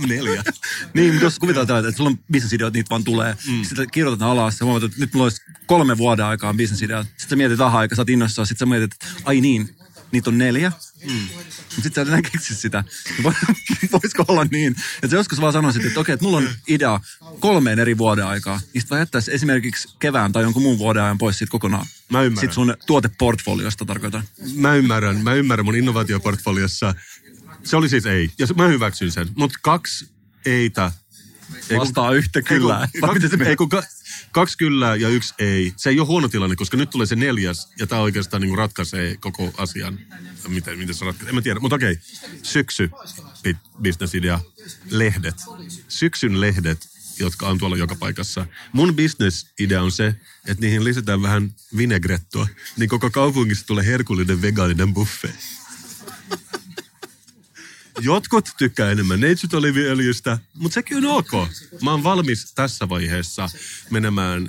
[0.07, 0.43] Neljä.
[0.95, 3.37] niin, mutta jos kuvitellaan tällä, että sulla on business-ideot, niitä vaan tulee.
[3.47, 3.65] Mm.
[3.65, 7.07] Sitten kirjoitetaan alas ja huomaat, että nyt mulla olisi kolme vuoden aikaa business-ideot.
[7.07, 8.47] Sitten sä mietit aha aika, sä oot innoissaan.
[8.47, 9.77] Sitten sä mietit, että ai niin,
[10.13, 10.73] niitä on neljä.
[11.07, 11.13] Mm.
[11.15, 12.85] Mutta sitten sä enää keksi sitä.
[13.23, 13.33] Voi-
[13.93, 17.01] Voisiko olla niin, että sä joskus vaan sanoisit, että okei, että mulla on idea
[17.41, 18.61] kolmeen eri vuoden aikaa.
[18.75, 21.87] Niin sitten jättäisi esimerkiksi kevään tai jonkun muun vuoden ajan pois siitä kokonaan.
[22.11, 22.41] Mä ymmärrän.
[22.41, 24.23] Sitten sun tuoteportfoliosta tarkoitan.
[24.55, 26.95] Mä ymmärrän, mä ymmärrän mun innovaatioportfoliossa.
[27.69, 28.31] Se oli siis ei.
[28.39, 29.29] Ja mä hyväksyn sen.
[29.37, 30.09] Mutta kaksi
[30.47, 30.93] eitä.
[31.55, 32.81] Ei kun- Vastaa yhtä kyllä.
[32.95, 33.83] Ei kun, kaksi, ei kun ka,
[34.33, 35.73] kaksi kyllä ja yksi ei.
[35.77, 37.69] Se ei ole huono tilanne, koska nyt tulee se neljäs.
[37.79, 39.99] Ja tämä oikeastaan niin ratkaisee koko asian.
[40.49, 41.29] Miten, miten se ratkaisee?
[41.29, 41.61] En mä tiedä.
[41.61, 41.99] Mutta okei.
[42.43, 42.91] Syksy.
[43.43, 44.41] bi- Business-idea.
[44.91, 45.37] Lehdet.
[45.89, 46.89] Syksyn lehdet
[47.21, 48.47] jotka on tuolla joka paikassa.
[48.73, 50.07] Mun business-idea on se,
[50.47, 55.35] että niihin lisätään vähän vinegrettoa, niin koko kaupungista tulee herkullinen vegaaninen buffet.
[58.01, 61.31] Jotkut tykkää enemmän neitsytoliviöljystä, mutta sekin on ok.
[61.83, 63.49] Mä oon valmis tässä vaiheessa
[63.91, 64.49] menemään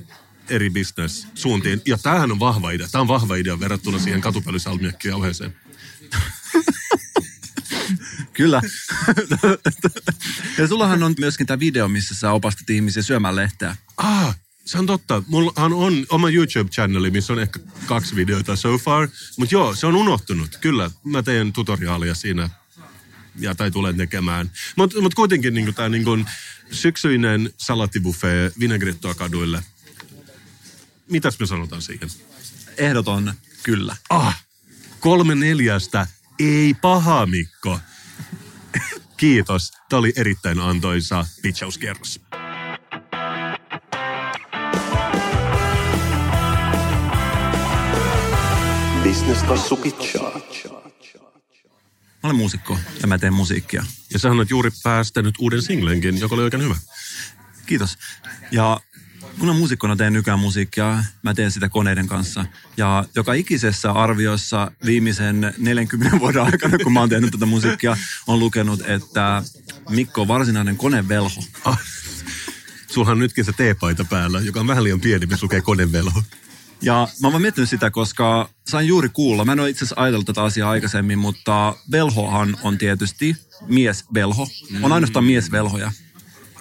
[0.49, 1.81] eri business-suuntiin.
[1.85, 2.87] Ja tämähän on vahva idea.
[2.91, 5.55] Tämä on vahva idea verrattuna siihen katupölysalmiakkijauheeseen.
[8.33, 8.61] Kyllä.
[10.57, 13.75] ja sullahan on myöskin tämä video, missä sä opastat ihmisiä syömään lehteä.
[13.97, 15.23] Ah, se on totta.
[15.27, 19.07] Mullahan on oma YouTube-channeli, missä on ehkä kaksi videota so far.
[19.37, 20.57] Mutta joo, se on unohtunut.
[20.61, 22.49] Kyllä, mä teen tutoriaalia siinä
[23.39, 24.51] ja, tai tulen tekemään.
[24.75, 26.25] Mutta mut kuitenkin niin tämä niin
[26.71, 29.63] syksyinen salattibuffet vinegrettoa kaduille.
[31.09, 32.09] Mitäs me sanotaan siihen?
[32.77, 33.95] Ehdoton kyllä.
[34.09, 34.43] Ah,
[34.99, 36.07] kolme neljästä.
[36.39, 37.79] Ei paha, Mikko.
[39.17, 39.71] Kiitos.
[39.89, 42.21] Tämä oli erittäin antoisa pitchauskierros.
[49.03, 50.41] Business Class Sukitsaa.
[52.23, 53.85] Mä olen muusikko ja mä teen musiikkia.
[54.13, 56.75] Ja sä olet juuri päästänyt uuden singlenkin, joka oli oikein hyvä.
[57.65, 57.97] Kiitos.
[58.51, 58.79] Ja
[59.39, 62.45] kun muusikkona teen nykyään musiikkia, mä teen sitä koneiden kanssa.
[62.77, 68.39] Ja joka ikisessä arviossa viimeisen 40 vuoden aikana, kun mä oon tehnyt tätä musiikkia, on
[68.39, 69.43] lukenut, että
[69.89, 71.43] Mikko on varsinainen konevelho.
[71.65, 71.79] Ah,
[72.87, 76.23] sulhan on nytkin se teepaita päällä, joka on vähän liian pieni, missä lukee konevelho.
[76.81, 80.25] Ja mä oon miettinyt sitä, koska sain juuri kuulla, mä en ole itse asiassa ajatellut
[80.25, 83.35] tätä asiaa aikaisemmin, mutta velhohan on tietysti
[83.67, 84.47] miesvelho.
[84.81, 85.91] On ainoastaan miesvelhoja.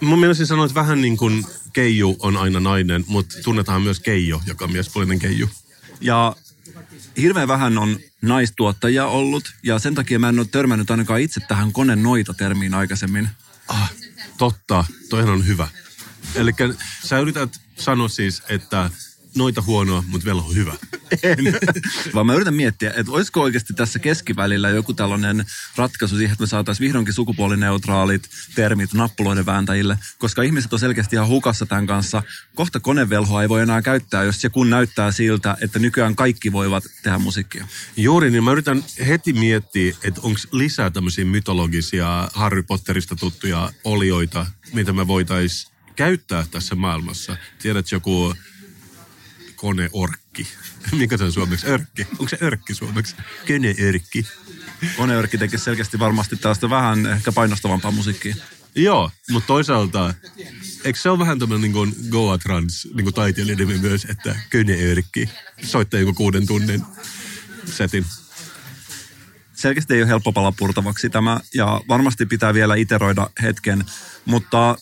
[0.00, 4.42] Mun mielestä sanoa, että vähän niin kuin Keiju on aina nainen, mutta tunnetaan myös Keijo,
[4.46, 5.50] joka on miespuolinen Keiju.
[6.00, 6.36] Ja
[7.16, 11.72] hirveän vähän on naistuottajia ollut, ja sen takia mä en ole törmännyt ainakaan itse tähän
[11.72, 13.28] kone noita termiin aikaisemmin.
[13.68, 13.92] Ah,
[14.38, 15.68] totta, toihan on hyvä.
[16.34, 16.52] Eli
[17.04, 18.90] sä yrität sanoa siis, että
[19.38, 20.76] noita huonoa, mutta velho hyvä.
[22.14, 25.44] Vaan mä yritän miettiä, että olisiko oikeasti tässä keskivälillä joku tällainen
[25.76, 31.28] ratkaisu siihen, että me saataisiin vihdoinkin sukupuolineutraalit termit nappuloiden vääntäjille, koska ihmiset on selkeästi ihan
[31.28, 32.22] hukassa tämän kanssa.
[32.54, 36.84] Kohta konevelhoa ei voi enää käyttää, jos se kun näyttää siltä, että nykyään kaikki voivat
[37.02, 37.66] tehdä musiikkia.
[37.96, 44.46] Juuri, niin mä yritän heti miettiä, että onko lisää tämmöisiä mytologisia Harry Potterista tuttuja olioita,
[44.72, 47.36] mitä me voitaisiin käyttää tässä maailmassa.
[47.62, 48.34] Tiedät joku
[49.58, 50.48] koneorkki.
[50.98, 51.66] Mikä se on suomeksi?
[51.66, 52.06] Örkki.
[52.10, 53.16] Onko se örkki suomeksi?
[53.46, 54.26] Koneörkki.
[54.96, 58.34] Koneörkki tekee selkeästi varmasti tällaista vähän ehkä painostavampaa musiikkia.
[58.74, 60.14] Joo, mutta toisaalta,
[60.84, 65.28] eikö se ole vähän tämmöinen niin kuin Goa Trans niin kuin taiteilijanimi myös, että Köneörkki
[65.62, 66.82] soittaa joku kuuden tunnin
[67.64, 68.04] setin.
[69.54, 73.84] Selkeästi ei ole helppo pala purtavaksi tämä, ja varmasti pitää vielä iteroida hetken,
[74.24, 74.76] mutta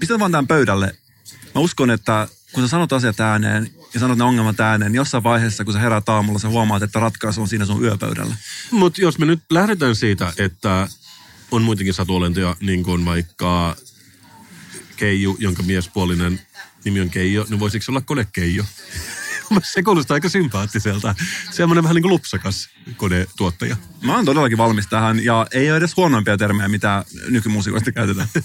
[0.00, 0.94] pistän vaan tämän pöydälle.
[1.54, 5.22] Mä uskon, että kun sä sanot asiat ääneen ja sanot ne ongelmat ääneen, niin jossain
[5.22, 8.36] vaiheessa, kun sä herät aamulla, sä huomaat, että ratkaisu on siinä sun yöpöydällä.
[8.70, 10.88] Mutta jos me nyt lähdetään siitä, että
[11.50, 13.76] on muitakin satuolentoja, niin kuin vaikka
[14.96, 16.40] Keiju, jonka miespuolinen
[16.84, 18.64] nimi on Keijo, niin voisiko se olla konekeijo?
[19.62, 21.14] se kuulostaa aika sympaattiselta.
[21.50, 23.76] Semmoinen vähän niin kuin lupsakas konetuottaja.
[24.02, 28.28] Mä oon todellakin valmis tähän, ja ei ole edes huonompia termejä, mitä nykymusiikoista käytetään.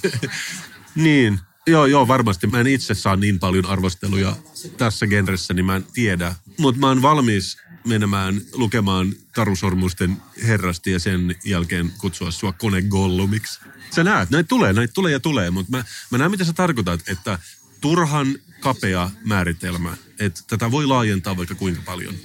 [0.95, 2.47] Niin, joo, joo, varmasti.
[2.47, 4.35] Mä en itse saa niin paljon arvosteluja
[4.77, 6.35] tässä genressä, niin mä en tiedä.
[6.57, 13.59] Mutta mä oon valmis menemään lukemaan Tarusormusten herrasti ja sen jälkeen kutsua sua kone Gollumiksi.
[13.95, 17.09] Sä näet, näitä tulee, näitä tulee ja tulee, mutta mä, mä näen mitä sä tarkoitat,
[17.09, 17.39] että
[17.81, 22.15] turhan kapea määritelmä, että tätä voi laajentaa vaikka kuinka paljon.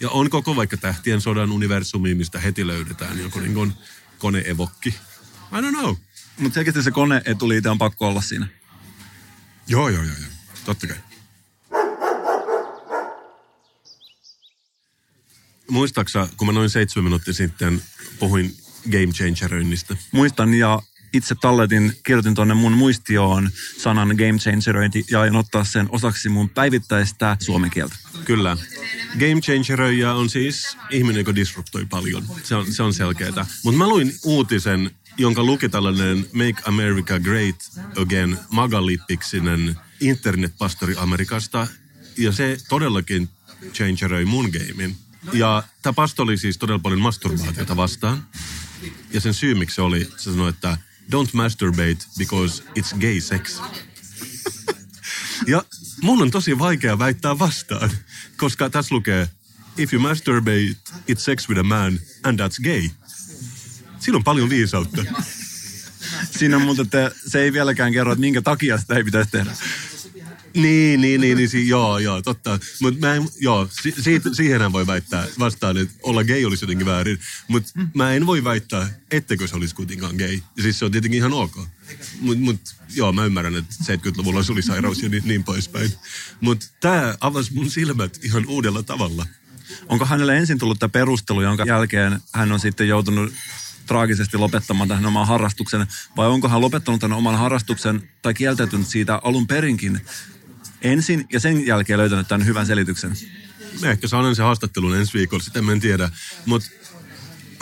[0.00, 3.72] Ja on koko vaikka tähtien sodan universumiin, mistä heti löydetään joku niin
[4.18, 4.88] koneevokki.
[4.88, 5.94] I don't know.
[6.38, 8.48] Mutta selkeästi se kone etuliite on pakko olla siinä.
[9.68, 10.30] Joo, joo, joo, joo.
[10.64, 10.96] Totta kai.
[15.70, 17.82] Muistaaksä, kun mä noin seitsemän minuuttia sitten
[18.18, 18.56] puhuin
[18.92, 19.96] game changeroinnista?
[20.12, 25.86] Muistan ja itse talletin, kirjoitin tuonne mun muistioon sanan game changerointi ja aion ottaa sen
[25.90, 27.96] osaksi mun päivittäistä suomen kieltä.
[28.24, 28.56] Kyllä.
[29.12, 32.24] Game changeroija on siis ihminen, joka disruptoi paljon.
[32.42, 33.46] Se on, se on selkeää.
[33.64, 37.70] Mutta mä luin uutisen, jonka luki tällainen Make America Great
[38.02, 41.66] Again magalipiksinen internetpastori Amerikasta.
[42.16, 43.28] Ja se todellakin
[43.72, 44.96] changeroi mun gamein.
[45.32, 48.26] Ja tämä pasto oli siis todella paljon masturbaatiota vastaan.
[49.10, 50.78] Ja sen syy, miksi se oli, se sanoi, että
[51.12, 53.60] don't masturbate because it's gay sex.
[55.46, 55.64] ja
[56.02, 57.90] mun on tosi vaikea väittää vastaan,
[58.36, 59.28] koska tässä lukee,
[59.76, 60.76] if you masturbate,
[61.10, 62.90] it's sex with a man and that's gay.
[64.08, 65.04] Siinä on paljon viisautta.
[66.38, 69.50] Siinä muuten, että se ei vieläkään kerro, että minkä takia sitä ei pitäisi tehdä.
[70.54, 72.58] Niin, niin, niin, niin si, joo, joo, totta.
[72.80, 76.86] Mutta mä en, joo, si, siitä, siihenhän voi väittää vastaan, että olla gay olisi jotenkin
[76.86, 77.18] väärin.
[77.48, 80.40] Mutta mä en voi väittää, ettekö se olisi kuitenkaan gay.
[80.62, 81.56] Siis se on tietenkin ihan ok.
[82.20, 82.60] Mutta mut,
[82.94, 85.92] joo, mä ymmärrän, että 70-luvulla se oli sairaus ja niin, niin poispäin.
[86.40, 89.26] Mutta tämä avasi mun silmät ihan uudella tavalla.
[89.88, 93.32] Onko hänelle ensin tullut tämä perustelu, jonka jälkeen hän on sitten joutunut
[93.88, 99.20] traagisesti lopettamaan tähän oman harrastuksen, vai onko hän lopettanut tämän oman harrastuksen tai kieltäytynyt siitä
[99.24, 100.00] alun perinkin
[100.82, 103.12] ensin ja sen jälkeen löytänyt tämän hyvän selityksen?
[103.80, 106.10] Mä ehkä saan se haastattelun ensi viikolla, sitä mä en tiedä.
[106.46, 106.68] Mutta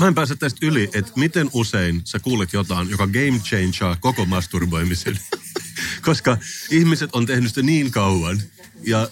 [0.00, 4.24] mä en pääse tästä yli, että miten usein sä kuulet jotain, joka game changeaa koko
[4.24, 5.18] masturboimisen.
[6.06, 6.38] Koska
[6.70, 8.42] ihmiset on tehnyt sitä niin kauan
[8.82, 9.08] ja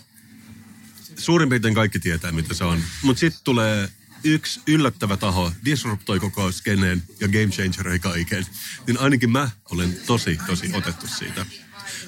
[1.17, 2.83] suurin piirtein kaikki tietää, mitä se on.
[3.03, 3.89] Mutta sitten tulee
[4.25, 8.47] yksi yllättävä taho, disruptoi koko skeneen ja game changeroi kaiken.
[8.87, 11.47] Niin ainakin mä olen tosi, tosi otettu siitä.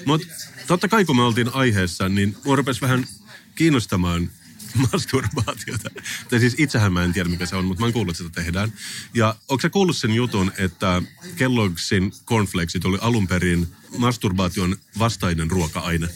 [0.05, 0.27] Mutta
[0.67, 3.07] totta kai kun me oltiin aiheessa, niin mua vähän
[3.55, 4.29] kiinnostamaan
[4.91, 5.89] masturbaatiota.
[6.29, 8.41] Tai siis itsehän mä en tiedä, mikä se on, mutta mä oon kuullut, että sitä
[8.41, 8.73] tehdään.
[9.13, 11.01] Ja onko sä kuullut sen jutun, että
[11.35, 16.09] Kelloggsin cornflakesit oli alun perin masturbaation vastainen ruoka-aine?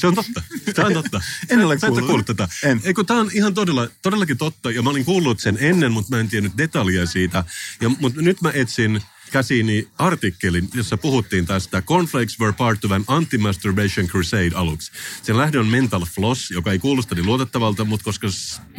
[0.00, 0.42] Se on totta.
[0.74, 1.20] Tämä on totta.
[1.50, 2.06] En ole Sä et sä kuullut.
[2.06, 2.48] kuullut tätä.
[2.64, 2.80] En.
[2.84, 4.70] Eikö tämä on ihan todella, todellakin totta.
[4.70, 7.44] Ja mä olin kuullut sen ennen, mutta mä en tiennyt detaljeja siitä.
[7.80, 11.82] Ja, mutta nyt mä etsin käsiini artikkelin, jossa puhuttiin tästä.
[11.82, 14.92] Cornflakes were part of an anti-masturbation crusade aluksi.
[15.22, 18.28] Sen lähde on Mental Floss, joka ei kuulosta niin luotettavalta, mutta koska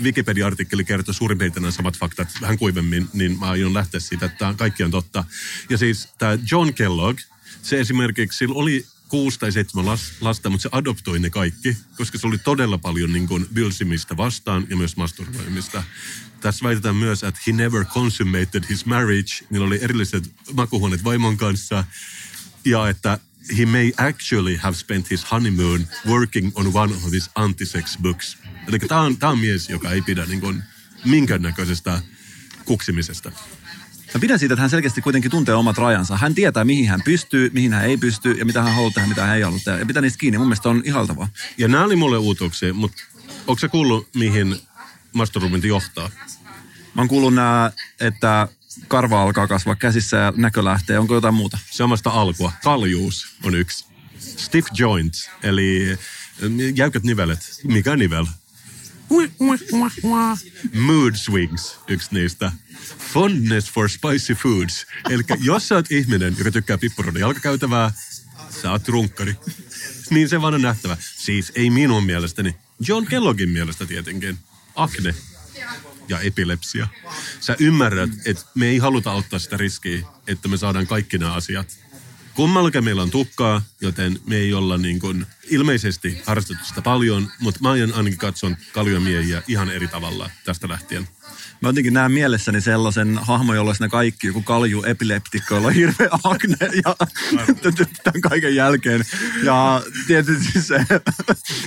[0.04, 4.54] Wikipedia-artikkeli kertoo suurin piirtein nämä samat faktat vähän kuivemmin, niin mä aion lähteä siitä, että
[4.58, 5.24] kaikki on totta.
[5.70, 7.20] Ja siis tämä John Kellogg,
[7.62, 12.28] se esimerkiksi, oli kuusi tai seitsemän las- lasta, mutta se adoptoi ne kaikki, koska se
[12.28, 15.84] oli todella paljon niin kuin bylsimistä vastaan ja myös masturboimista.
[16.42, 19.46] Tässä väitetään myös, että he never consummated his marriage.
[19.50, 21.84] Niillä oli erilliset makuhuoneet vaimon kanssa.
[22.66, 23.20] Ja että
[23.58, 28.38] he may actually have spent his honeymoon working on one of his anti-sex books.
[28.68, 30.64] Eli tämä on, tää on mies, joka ei pidä niin kuin
[31.06, 32.02] minkäännäköisestä
[32.66, 33.32] kuksimisesta.
[34.14, 36.18] Mä pidän siitä, että hän selkeästi kuitenkin tuntee omat rajansa.
[36.18, 39.26] Hän tietää, mihin hän pystyy, mihin hän ei pysty ja mitä hän haluaa tehdä, mitä
[39.26, 39.80] hän ei halua tehdä.
[39.80, 40.38] Ja pitää niistä kiinni.
[40.38, 41.28] Mun mielestä on ihaltavaa.
[41.58, 43.04] Ja nämä oli mulle uutuuksia, mutta
[43.48, 44.56] onko se kuullut, mihin
[45.14, 46.10] masturbointi johtaa?
[46.94, 48.48] Mä oon kuullut nää, että
[48.88, 51.00] karva alkaa kasvaa käsissä ja näkö lähtee.
[51.00, 51.58] Onko jotain muuta?
[51.72, 52.52] Samasta alkua.
[52.64, 53.86] Kaljuus on yksi.
[54.20, 55.98] Stiff joints, eli
[56.76, 57.40] jäykät nivelet.
[57.64, 58.26] Mikä nivel?
[60.74, 62.52] Mood swings, yksi niistä.
[63.14, 64.86] Fondness for spicy foods.
[65.10, 67.92] Eli jos sä oot ihminen, joka tykkää pippuroida jalkakäytävää,
[68.62, 69.36] sä oot runkkari.
[70.10, 70.98] Niin se vaan on nähtävä.
[71.18, 72.56] Siis ei minun mielestäni.
[72.88, 74.38] John Kelloggin mielestä tietenkin.
[74.76, 75.16] Akne
[76.08, 76.88] ja epilepsia.
[77.40, 81.78] Sä ymmärrät, että me ei haluta ottaa sitä riskiä, että me saadaan kaikki nämä asiat.
[82.36, 87.60] Kummallakin meillä on tukkaa, joten me ei olla niin kuin, ilmeisesti harrastettu sitä paljon, mutta
[87.62, 91.08] mä aion ainakin katson kaljomiehiä ihan eri tavalla tästä lähtien.
[91.62, 95.74] Mä jotenkin näen mielessäni sellaisen hahmon, jolla olisi ne kaikki, joku kalju epileptikko, jolla on
[95.74, 96.96] hirveä akne ja
[98.04, 99.06] tämän kaiken jälkeen.
[99.44, 100.86] Ja tietysti se,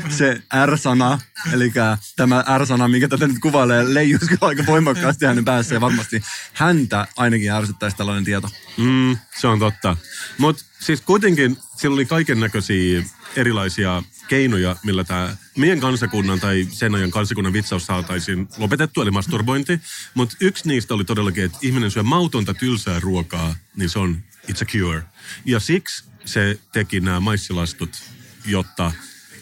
[0.08, 1.18] se R-sana,
[1.52, 1.72] eli
[2.16, 7.06] tämä R-sana, mikä tätä nyt kuvailee, leijus kyllä aika voimakkaasti hänen päässä ja varmasti häntä
[7.16, 8.50] ainakin ärsyttäisi tällainen tieto.
[8.76, 9.96] Mm, se on totta.
[10.38, 13.02] Mutta siis kuitenkin sillä oli kaiken näköisiä
[13.36, 19.80] erilaisia keinoja, millä tämä meidän kansakunnan tai sen ajan kansakunnan vitsaus saataisiin lopetettua, eli masturbointi.
[20.14, 24.62] Mutta yksi niistä oli todellakin, että ihminen syö mautonta tylsää ruokaa, niin se on it's
[24.62, 25.02] a cure.
[25.44, 28.02] Ja siksi se teki nämä maissilastut,
[28.46, 28.92] jotta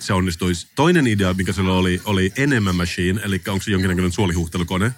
[0.01, 0.67] se onnistuisi.
[0.75, 4.93] Toinen idea, mikä sillä oli, oli enemmän machine, eli onko se jonkinnäköinen suolihuhtelukone,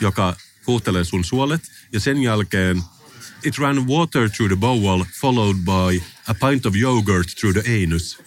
[0.00, 2.82] joka huuhtelee sun suolet, ja sen jälkeen
[3.44, 8.18] it ran water through the bowel, followed by a pint of yogurt through the anus.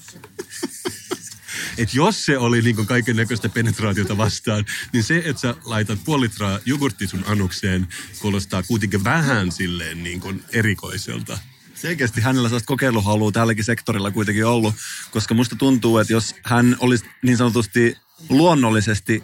[1.80, 6.24] Et jos se oli niin kaiken näköistä penetraatiota vastaan, niin se, että sä laitat puoli
[6.24, 7.88] litraa jogurtti sun anukseen,
[8.20, 11.40] kuulostaa kuitenkin vähän silleen niin kuin erikoiselta.
[11.76, 14.76] Selkeästi hänellä sellaista kokeiluhalua tälläkin sektorilla kuitenkin ollut,
[15.12, 17.98] koska musta tuntuu, että jos hän olisi niin sanotusti
[18.30, 19.24] luonnollisesti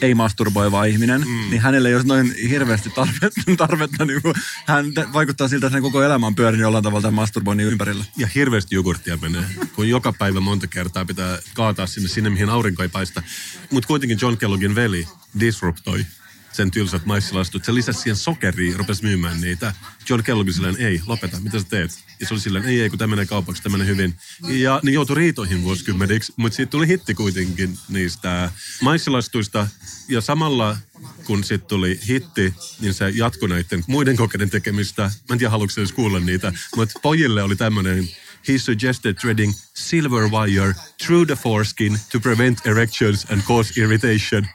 [0.00, 1.50] ei masturboiva ihminen, mm.
[1.50, 3.42] niin hänelle ei olisi noin hirveästi tarvetta.
[3.66, 4.34] tarvetta niin kuin,
[4.66, 8.04] hän vaikuttaa siltä, että hän koko elämä on pyörinyt jollain tavalla tämän masturboinnin ympärillä.
[8.16, 12.82] Ja hirveästi jogurttia menee, kun joka päivä monta kertaa pitää kaataa sinne, sinne mihin aurinko
[12.82, 13.22] ei paista.
[13.70, 15.08] Mutta kuitenkin John Kelloggin veli
[15.40, 16.06] disruptoi
[16.52, 17.64] sen tylsät maissilastut.
[17.64, 19.74] Se lisäsi siihen sokeria, rupesi myymään niitä.
[20.08, 21.90] John Kellogg silleen, ei, lopeta, mitä sä teet?
[22.20, 24.14] Ja se oli silleen, ei, ei, kun tämä menee kaupaksi, tämä menee hyvin.
[24.48, 28.50] Ja ne joutui riitoihin vuosikymmeniksi, mutta siitä tuli hitti kuitenkin niistä
[28.82, 29.68] maissilastuista.
[30.08, 30.76] Ja samalla,
[31.24, 35.02] kun sitten tuli hitti, niin se jatkoi näiden muiden kokeiden tekemistä.
[35.02, 38.08] Mä en tiedä, haluatko edes kuulla niitä, mutta pojille oli tämmöinen
[38.48, 44.46] He suggested threading silver wire through the foreskin to prevent erections and cause irritation.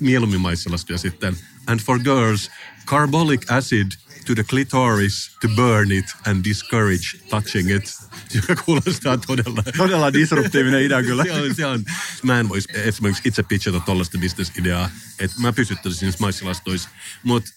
[0.00, 1.36] Mieluummin maissalastuja sitten.
[1.66, 2.50] And for girls,
[2.86, 3.92] carbolic acid
[4.26, 7.94] to the clitoris to burn it and discourage touching it.
[8.34, 9.62] Joka kuulostaa todella...
[9.76, 11.24] Todella disruptiivinen idea kyllä.
[11.28, 11.84] se on, se on.
[12.22, 16.88] Mä en voisi esimerkiksi itse pitchata tollaista bisnesideaa, että mä pysyttäisin niissä maissilastuissa.
[17.22, 17.50] Mutta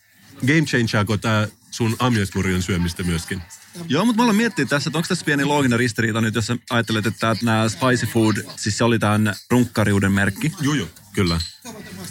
[0.47, 3.41] game changeako tämä sun aamiaismurjon syömistä myöskin?
[3.88, 6.58] Joo, mutta mä aloin miettiä tässä, että onko tässä pieni looginen ristiriita nyt, jos sä
[6.69, 10.52] ajattelet, että nämä spicy food, siis se oli tämän runkkariuden merkki.
[10.62, 10.88] Joo, joo.
[11.13, 11.41] Kyllä.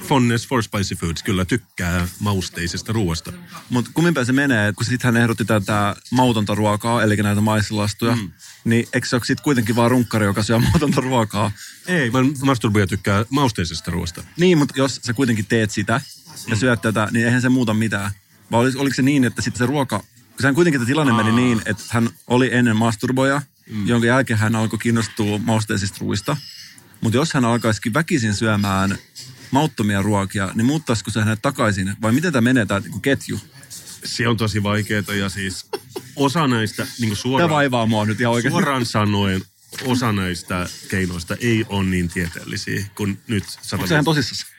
[0.03, 3.33] Fondness for spicy foods, kyllä tykkää mausteisesta ruoasta.
[3.71, 8.31] Mutta kumminpäin se menee, kun sitten hän ehdotti tätä mautonta ruokaa, eli näitä maissilastuja, mm.
[8.65, 11.53] niin eikö se ole sitten kuitenkin vaan runkkari, joka syö mautonta ruokaa?
[11.87, 14.25] Ei, vaan masturboija tykkää mausteisesta ruoasta.
[14.37, 16.01] Niin, mutta jos sä kuitenkin teet sitä
[16.47, 18.11] ja syöt tätä, niin eihän se muuta mitään.
[18.51, 21.33] Vai olis, oliko se niin, että sitten se ruoka, kun sehän kuitenkin tämä tilanne meni
[21.33, 23.87] niin, että hän oli ennen masturboja, mm.
[23.87, 26.37] jonka jälkeen hän alkoi kiinnostua mausteisista ruista.
[27.03, 28.99] Mutta jos hän alkaisikin väkisin syömään
[29.51, 31.97] mauttomia ruokia, niin muuttaisiko se hänet takaisin?
[32.03, 33.41] Vai miten tämä menee tämä niinku ketju?
[34.05, 35.67] Se on tosi vaikeaa ja siis
[36.17, 38.55] osa näistä niin Tämä suoraan, vaivaa mua nyt ihan oikeasti.
[38.55, 39.43] suoraan sanoen,
[39.85, 44.53] osa näistä keinoista ei ole niin tieteellisiä kuin nyt Onko se ihan 150, tosissaan?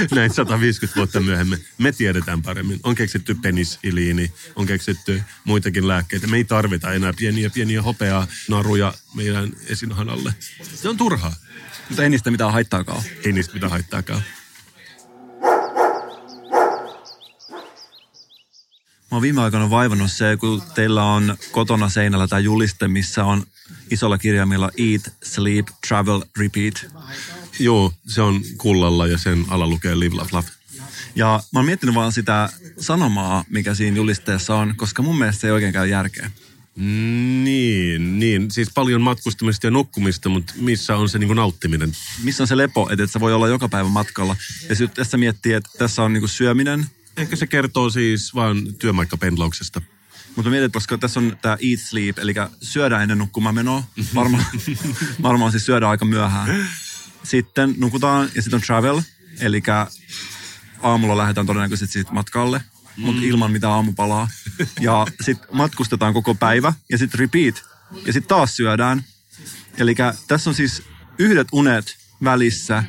[0.14, 1.64] näin 150 vuotta myöhemmin.
[1.78, 2.80] Me tiedetään paremmin.
[2.82, 6.26] On keksitty penisiliini, on keksitty muitakin lääkkeitä.
[6.26, 10.34] Me ei tarvita enää pieniä pieniä hopeaa naruja meidän esinhanalle.
[10.74, 11.34] Se on turhaa.
[11.88, 13.02] Mutta ei niistä mitään haittaakaan.
[13.24, 14.22] Ei niistä mitään haittaakaan.
[19.10, 23.42] Mä oon viime aikoina vaivannut se, kun teillä on kotona seinällä tämä juliste, missä on
[23.90, 26.86] isolla kirjaimilla Eat, Sleep, Travel, Repeat.
[27.58, 30.48] Joo, se on kullalla ja sen ala lukee Live, Love, Love.
[31.14, 32.48] Ja mä oon miettinyt vaan sitä
[32.80, 36.30] sanomaa, mikä siinä julisteessa on, koska mun mielestä se ei oikein käy järkeä.
[37.44, 38.50] Niin, niin.
[38.50, 41.92] Siis paljon matkustamista ja nukkumista, mutta missä on se niin nauttiminen?
[42.22, 44.36] Missä on se lepo, että et sä voi olla joka päivä matkalla.
[44.68, 46.86] Ja sitten tässä miettii, että tässä on niinku syöminen,
[47.16, 49.82] Ehkä se kertoo siis vaan työmaikkapendlauksesta.
[50.36, 53.84] mutta mietit, koska tässä on tämä eat sleep, eli syödään ennen nukkumaan menoa.
[54.14, 54.44] Varmaan,
[55.22, 56.68] varmaan siis syödään aika myöhään.
[57.22, 59.02] Sitten nukutaan ja sitten on travel,
[59.40, 59.62] eli
[60.82, 62.62] aamulla lähdetään todennäköisesti sitten matkalle,
[62.96, 64.28] mutta ilman mitään aamupalaa.
[64.80, 67.62] Ja sitten matkustetaan koko päivä ja sitten repeat.
[68.06, 69.04] Ja sitten taas syödään.
[69.78, 69.94] Eli
[70.28, 70.82] tässä on siis
[71.18, 72.84] yhdet unet välissä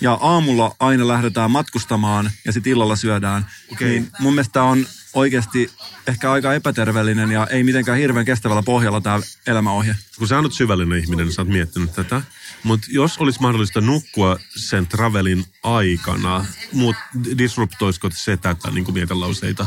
[0.00, 3.46] ja aamulla aina lähdetään matkustamaan ja sitten illalla syödään.
[3.72, 3.88] Okei.
[3.88, 5.70] Niin mun mielestä on oikeasti
[6.06, 9.96] ehkä aika epäterveellinen ja ei mitenkään hirveän kestävällä pohjalla tämä elämäohje.
[10.18, 12.22] Kun sä oot syvällinen ihminen, niin sä oot miettinyt tätä.
[12.62, 16.96] Mutta jos olisi mahdollista nukkua sen travelin aikana, mut
[17.38, 19.66] disruptoisiko se tätä niin kuin mietelauseita?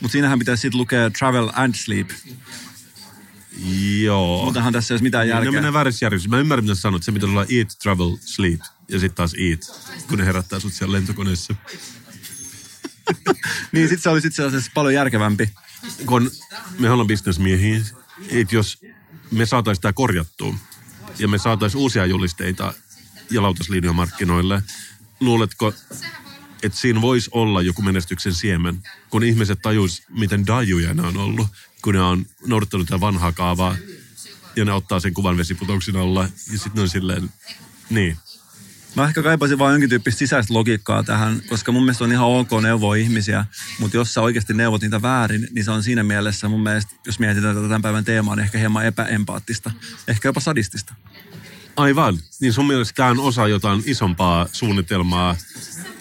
[0.00, 2.10] Mutta siinähän pitäisi sitten lukea travel and sleep.
[4.02, 4.44] Joo.
[4.44, 5.52] Muutenhan tässä ei olisi mitään Ne järkeä.
[5.52, 6.36] menee väärässä järjestyksessä.
[6.36, 7.02] Mä ymmärrän, mitä sanot.
[7.02, 8.60] Se pitää olla eat, travel, sleep.
[8.88, 9.60] Ja sitten taas eat,
[10.08, 11.54] kun ne herättää sut siellä lentokoneessa.
[13.72, 15.50] Niin, sitten se olisi itse asiassa paljon järkevämpi.
[16.06, 16.30] kun
[16.78, 17.80] me ollaan bisnesmiehiä,
[18.28, 18.78] että jos
[19.30, 20.54] me saataisiin tämä korjattua
[21.18, 22.74] ja me saataisiin uusia julisteita
[23.30, 24.62] ja lautaslinjamarkkinoille,
[25.20, 25.74] luuletko,
[26.62, 31.46] että siinä voisi olla joku menestyksen siemen, kun ihmiset tajuis, miten dajuja ne on ollut,
[31.82, 33.76] kun ne on noudattanut tätä vanhaa kaavaa
[34.56, 37.30] ja ne ottaa sen kuvan vesiputouksen alla ja sitten on silleen,
[37.90, 38.16] niin,
[38.94, 42.50] Mä ehkä kaipaisin vain jonkin tyyppistä sisäistä logiikkaa tähän, koska mun mielestä on ihan ok
[42.62, 43.44] neuvoa ihmisiä,
[43.78, 47.18] mutta jos sä oikeasti neuvot niitä väärin, niin se on siinä mielessä mun mielestä, jos
[47.18, 49.70] mietitään tätä tämän päivän teemaa, niin ehkä hieman epäempaattista,
[50.08, 50.94] ehkä jopa sadistista.
[51.76, 52.18] Aivan.
[52.40, 55.36] Niin sun mielestä tämä on osa jotain isompaa suunnitelmaa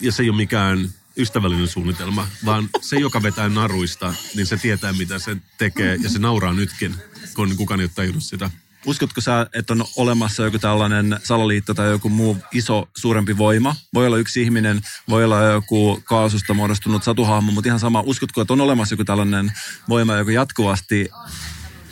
[0.02, 4.94] ja se ei ole mikään ystävällinen suunnitelma, vaan se, joka vetää naruista, niin se tietää,
[4.94, 6.96] mitä se tekee ja se nauraa nytkin,
[7.36, 8.50] kun kukaan ei ole sitä.
[8.86, 13.76] Uskotko sä, että on olemassa joku tällainen salaliitto tai joku muu iso, suurempi voima?
[13.94, 18.04] Voi olla yksi ihminen, voi olla joku kaasusta muodostunut satuhahmo, mutta ihan sama.
[18.06, 19.54] Uskotko, että on olemassa joku tällainen
[19.90, 21.10] voima, joka jatkuvasti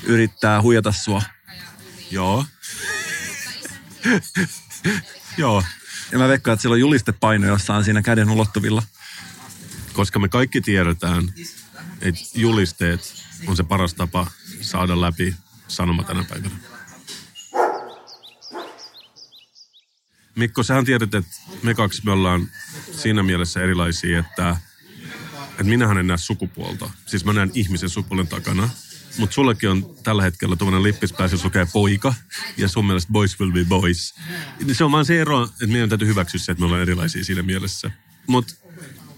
[0.04, 1.22] yrittää huijata sua?
[2.12, 2.46] Joo.
[5.38, 5.64] Joo,
[6.12, 8.84] Ja mä veikkaan, että sillä on julistepaino jossain siinä käden ulottuvilla.
[9.94, 11.34] koska me kaikki tiedetään,
[12.02, 13.14] että julisteet
[13.48, 14.28] on se paras tapa
[14.62, 15.36] saada läpi
[15.68, 16.71] sanoma tänä päivänä.
[20.36, 21.32] Mikko, sähän tiedät, että
[21.64, 22.50] me kaksi me ollaan
[22.92, 24.58] siinä mielessä erilaisia, että,
[25.50, 26.90] että minähän en näe sukupuolta.
[27.06, 28.70] Siis mä näen ihmisen sukupuolen takana.
[29.18, 32.14] Mutta sullekin on tällä hetkellä tuommoinen lippispäässä, jos lukee poika,
[32.58, 34.16] ja sun mielestä boys will be boys.
[34.60, 37.24] Niin Se on vaan se ero, että meidän täytyy hyväksyä se, että me ollaan erilaisia
[37.24, 37.92] siinä mielessä.
[38.28, 38.54] Mutta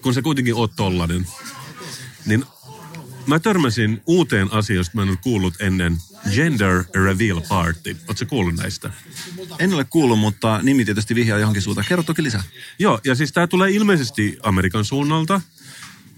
[0.02, 1.28] kun sä kuitenkin oot tollanen,
[2.26, 2.46] niin
[3.28, 5.98] mä törmäsin uuteen asiaan, josta mä en ole kuullut ennen
[6.36, 7.98] Gender Reveal Party.
[8.08, 8.92] Ootko kuullut näistä?
[9.60, 11.88] En ole kuullut, mutta nimi tietysti vihjaa johonkin suuntaan.
[11.90, 12.44] Kerro toki lisää.
[12.80, 15.42] Joo, ja siis tämä tulee ilmeisesti Amerikan suunnalta.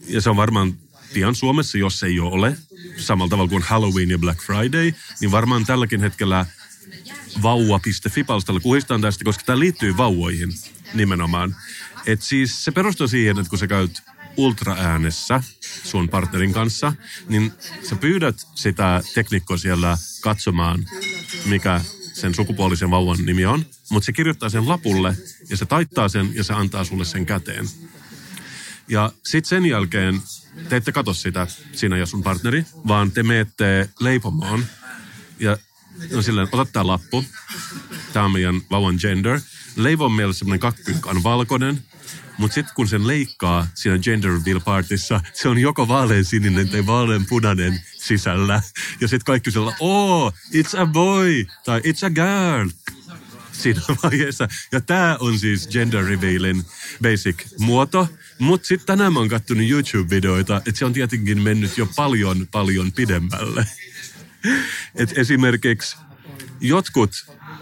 [0.07, 0.73] Ja se on varmaan
[1.13, 2.57] pian Suomessa, jos ei jo ole.
[2.97, 4.93] Samalla tavalla kuin Halloween ja Black Friday.
[5.21, 6.45] Niin varmaan tälläkin hetkellä
[7.41, 10.53] vauva.fi-palstalla kuhistaan tästä, koska tämä liittyy vauvoihin
[10.93, 11.55] nimenomaan.
[12.05, 14.01] Et siis se perustuu siihen, että kun sä käyt
[14.37, 15.43] ultraäänessä
[15.83, 16.93] sun partnerin kanssa,
[17.29, 17.51] niin
[17.89, 20.85] sä pyydät sitä teknikkoa siellä katsomaan,
[21.45, 21.81] mikä
[22.13, 25.17] sen sukupuolisen vauvan nimi on, mutta se kirjoittaa sen lapulle
[25.49, 27.69] ja se taittaa sen ja se antaa sulle sen käteen.
[28.87, 30.21] Ja sitten sen jälkeen
[30.69, 34.65] te ette katso sitä, sinä ja sun partneri, vaan te menette leipomoon
[35.39, 35.57] ja
[36.11, 37.25] no silleen, ota tää lappu,
[38.13, 39.41] tää on meidän vauvan gender.
[39.75, 41.83] Leivon meillä semmoinen kakkykka on valkoinen,
[42.37, 46.85] mutta sitten kun sen leikkaa siinä gender reveal partissa, se on joko vaalean sininen tai
[46.85, 48.61] vaalean punainen sisällä.
[49.01, 52.69] Ja sitten kaikki sillä, oh, it's a boy, tai it's a girl.
[53.51, 54.47] siinä vaiheessa.
[54.71, 56.65] Ja tämä on siis gender revealin
[57.01, 58.07] basic muoto.
[58.39, 62.91] Mutta sitten tänään mä oon kattonut YouTube-videoita, että se on tietenkin mennyt jo paljon, paljon
[62.91, 63.67] pidemmälle.
[64.95, 65.97] Et esimerkiksi
[66.61, 67.11] jotkut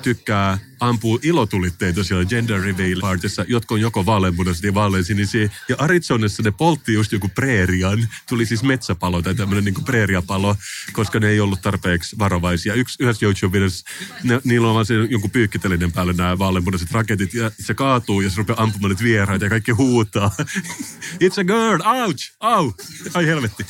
[0.04, 5.50] tykkää ampua ilotulitteita siellä gender reveal partissa, jotka on joko vaaleanpunaiset ja vaaleansinisiä.
[5.70, 10.56] Ja Arizonassa ne poltti just joku preerian, tuli siis metsäpalo tai tämmöinen niin preeriapalo,
[10.94, 12.74] koska ne ei ollut tarpeeksi varovaisia.
[12.74, 13.86] Yksi, yhdessä YouTube-videossa
[14.44, 18.38] niillä on vaan se jonkun pyykkitelinen päälle nämä vaaleanpunaiset raketit ja se kaatuu ja se
[18.38, 20.32] rupeaa ampumaan niitä vieraita ja kaikki huutaa.
[21.24, 22.74] It's a girl, ouch, au,
[23.14, 23.66] ai helvetti.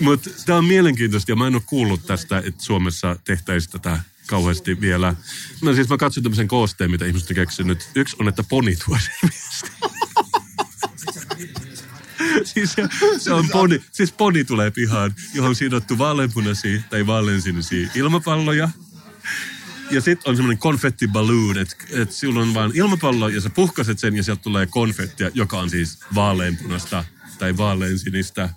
[0.00, 4.00] Mutta tämä on mielenkiintoista ja mä en ole kuullut tästä, että Suomessa tehtäisiin tätä
[4.30, 5.14] kauheasti vielä.
[5.62, 7.88] No siis mä katsoin tämmöisen koosteen, mitä ihmiset on keksinyt.
[7.94, 8.98] Yksi on, että poni tuo
[12.44, 17.88] siis se, se on poni, siis poni tulee pihaan, johon on sidottu vaaleanpunaisia tai vaaleansinisiä
[17.94, 18.68] ilmapalloja.
[19.90, 23.98] Ja sitten on semmoinen konfetti balloon, että et sulla on vaan ilmapallo ja sä puhkaset
[23.98, 27.04] sen ja sieltä tulee konfettia, joka on siis vaaleanpunasta
[27.38, 28.50] tai vaaleansinistä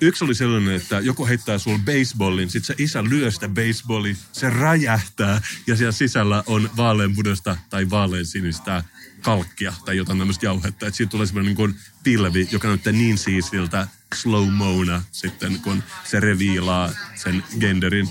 [0.00, 4.50] Yksi oli sellainen, että joku heittää sulle baseballin, sit se isä lyö sitä baseballia, se
[4.50, 8.84] räjähtää ja siellä sisällä on vaaleanpunaista tai vaaleansinistä
[9.20, 10.86] kalkkia tai jotain tämmöistä jauhetta.
[10.86, 16.20] Että siitä tulee semmoinen niin pilvi, joka näyttää niin siisiltä slow mona sitten, kun se
[16.20, 18.08] reviilaa sen genderin.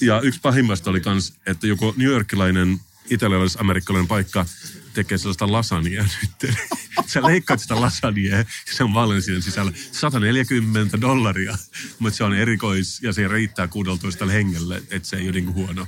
[0.00, 2.80] Ja yksi pahimmasta oli kans, että joku New Yorkilainen
[3.10, 4.46] italialais-amerikkalainen paikka
[4.94, 6.54] tekee sellaista lasagnea nyt.
[7.06, 11.58] Sä leikkaat sitä lasagnea ja se on valensian sisällä 140 dollaria,
[11.98, 15.86] mutta se on erikois ja se riittää 16 hengelle, että se ei ole niinku huono.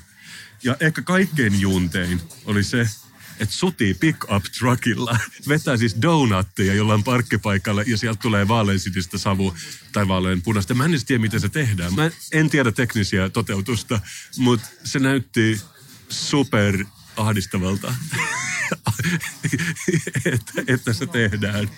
[0.65, 2.89] Ja ehkä kaikkein juntein oli se,
[3.41, 9.55] että suti pick-up truckilla vetää siis donutteja jollain parkkipaikalle ja sieltä tulee vaaleansinistä savu
[9.93, 10.75] tai vaalean punaista.
[10.75, 11.95] Mä en edes tiedä, miten se tehdään.
[11.95, 14.01] Mä en tiedä teknisiä toteutusta,
[14.39, 15.61] mutta se näytti
[16.09, 16.85] super
[17.17, 17.95] ahdistavalta,
[20.35, 21.71] että, että se tehdään.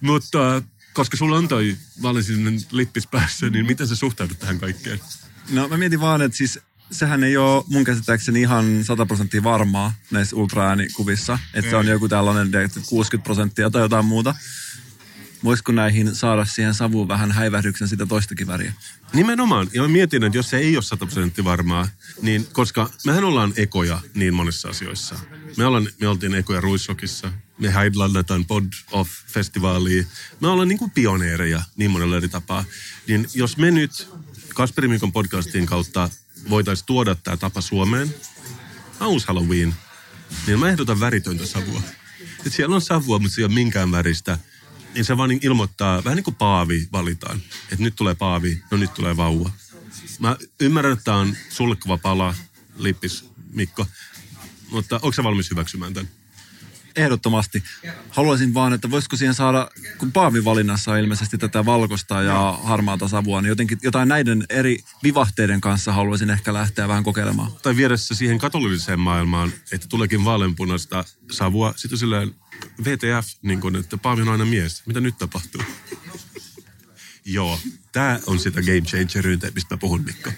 [0.00, 5.00] Mutta koska sulla on toi vaaleansininen lippis päässä, niin miten sä suhtaudut tähän kaikkeen?
[5.50, 6.58] No mä mietin vaan, että siis
[6.90, 11.38] sehän ei ole mun käsittääkseni ihan 100 prosenttia varmaa näissä ultraäänikuvissa.
[11.54, 12.50] Että se on joku tällainen
[12.86, 14.34] 60 prosenttia tai jotain muuta.
[15.44, 18.72] Voisiko näihin saada siihen savuun vähän häivähdyksen sitä toistakin väriä?
[19.12, 19.68] Nimenomaan.
[19.72, 21.88] Ja mä mietin, että jos se ei ole 100 prosenttia varmaa,
[22.22, 25.14] niin koska mehän ollaan ekoja niin monissa asioissa.
[25.56, 27.32] Me, ollaan, me oltiin ekoja Ruissokissa.
[27.58, 30.06] Me headlannetaan Pod Off-festivaaliin.
[30.40, 32.64] Me ollaan niin kuin pioneereja niin monella eri tapaa.
[33.08, 34.08] Niin jos me nyt
[34.54, 36.10] Kasperi Mikon podcastin kautta
[36.50, 38.14] voitaisiin tuoda tämä tapa Suomeen,
[39.00, 39.74] Aus Halloween,
[40.46, 41.82] niin mä ehdotan väritöntä savua.
[42.46, 44.38] Et siellä on savua, mutta se ei ole minkään väristä.
[44.94, 47.40] Niin se vaan niin ilmoittaa, vähän niin kuin paavi valitaan.
[47.72, 49.50] Että nyt tulee paavi, no nyt tulee vauva.
[50.18, 52.34] Mä ymmärrän, että tämä on sulkeva pala,
[52.76, 53.86] lippis Mikko.
[54.70, 56.21] Mutta onko se valmis hyväksymään tämän?
[56.96, 57.62] Ehdottomasti.
[58.10, 63.08] Haluaisin vaan, että voisiko siihen saada, kun Paavin valinnassa on ilmeisesti tätä valkoista ja harmaata
[63.08, 67.52] savua, niin jotenkin jotain näiden eri vivahteiden kanssa haluaisin ehkä lähteä vähän kokeilemaan.
[67.62, 71.74] Tai viedä se siihen katoliseen maailmaan, että tuleekin vaaleanpunaista savua.
[71.76, 72.34] Sitten silleen
[72.84, 74.82] VTF, niin kun, että Paavi on aina mies.
[74.86, 75.62] Mitä nyt tapahtuu?
[77.24, 77.58] Joo,
[77.92, 80.30] tämä on sitä game changeryyntä, mistä mä puhun, Mikko.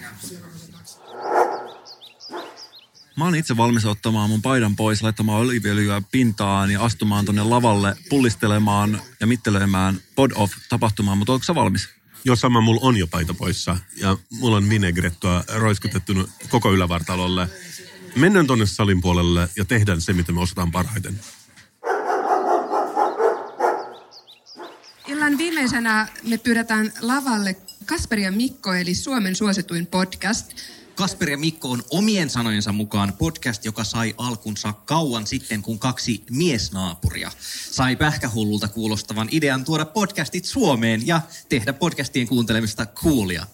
[3.17, 7.95] Mä oon itse valmis ottamaan mun paidan pois, laittamaan oliiviöljyä pintaan ja astumaan tonne lavalle
[8.09, 11.89] pullistelemaan ja mittelemään pod off tapahtumaan, mutta onko sä valmis?
[12.25, 17.49] Jos sama, mulla on jo paita poissa ja mulla on vinegrettua roiskutettuna koko ylävartalolle.
[18.15, 21.19] Mennään tonne salin puolelle ja tehdään se, mitä me osataan parhaiten.
[25.07, 27.55] Illan viimeisenä me pyydetään lavalle
[27.85, 30.51] Kasperi ja Mikko, eli Suomen suosituin podcast.
[30.95, 36.23] Kasper ja Mikko on omien sanojensa mukaan podcast, joka sai alkunsa kauan sitten, kun kaksi
[36.29, 37.31] miesnaapuria
[37.71, 43.47] sai pähkähullulta kuulostavan idean tuoda podcastit Suomeen ja tehdä podcastien kuuntelemista coolia.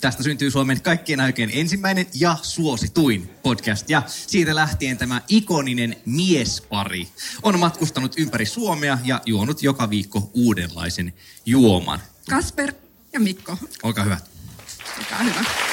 [0.00, 3.90] Tästä syntyy Suomen kaikkien aikojen ensimmäinen ja suosituin podcast.
[3.90, 7.08] Ja siitä lähtien tämä ikoninen miespari
[7.42, 11.12] on matkustanut ympäri Suomea ja juonut joka viikko uudenlaisen
[11.46, 12.00] juoman.
[12.30, 12.72] Kasper
[13.12, 13.58] ja Mikko.
[13.82, 14.18] Olkaa hyvä.
[14.98, 15.71] Olkaa hyvä.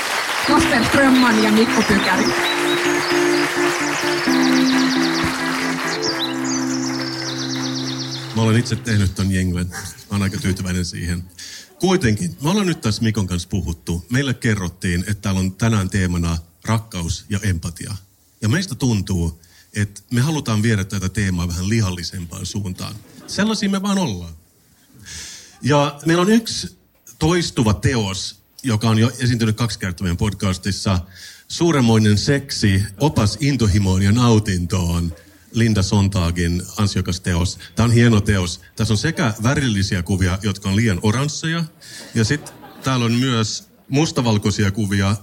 [0.50, 2.26] Kasper Strömman ja Mikko Pykäri.
[8.36, 9.68] Mä olen itse tehnyt ton jenglen.
[9.68, 9.76] Mä
[10.12, 11.24] oon aika tyytyväinen siihen.
[11.80, 14.06] Kuitenkin, me ollaan nyt tässä Mikon kanssa puhuttu.
[14.10, 17.96] Meille kerrottiin, että täällä on tänään teemana rakkaus ja empatia.
[18.42, 19.42] Ja meistä tuntuu,
[19.74, 22.96] että me halutaan viedä tätä teemaa vähän lihallisempaan suuntaan.
[23.28, 24.34] Sellaisia me vaan ollaan.
[25.62, 26.78] Ja meillä on yksi
[27.20, 31.00] toistuva teos, joka on jo esiintynyt kaksi kertaa meidän podcastissa.
[31.48, 35.14] Suuremoinen seksi, opas intohimoon ja nautintoon.
[35.52, 37.60] Linda Sontagin ansiokas teos.
[37.76, 38.62] Tämä on hieno teos.
[38.76, 41.64] Tässä on sekä värillisiä kuvia, jotka on liian oransseja,
[42.16, 42.54] ja sitten
[42.84, 45.16] täällä on myös mustavalkoisia kuvia,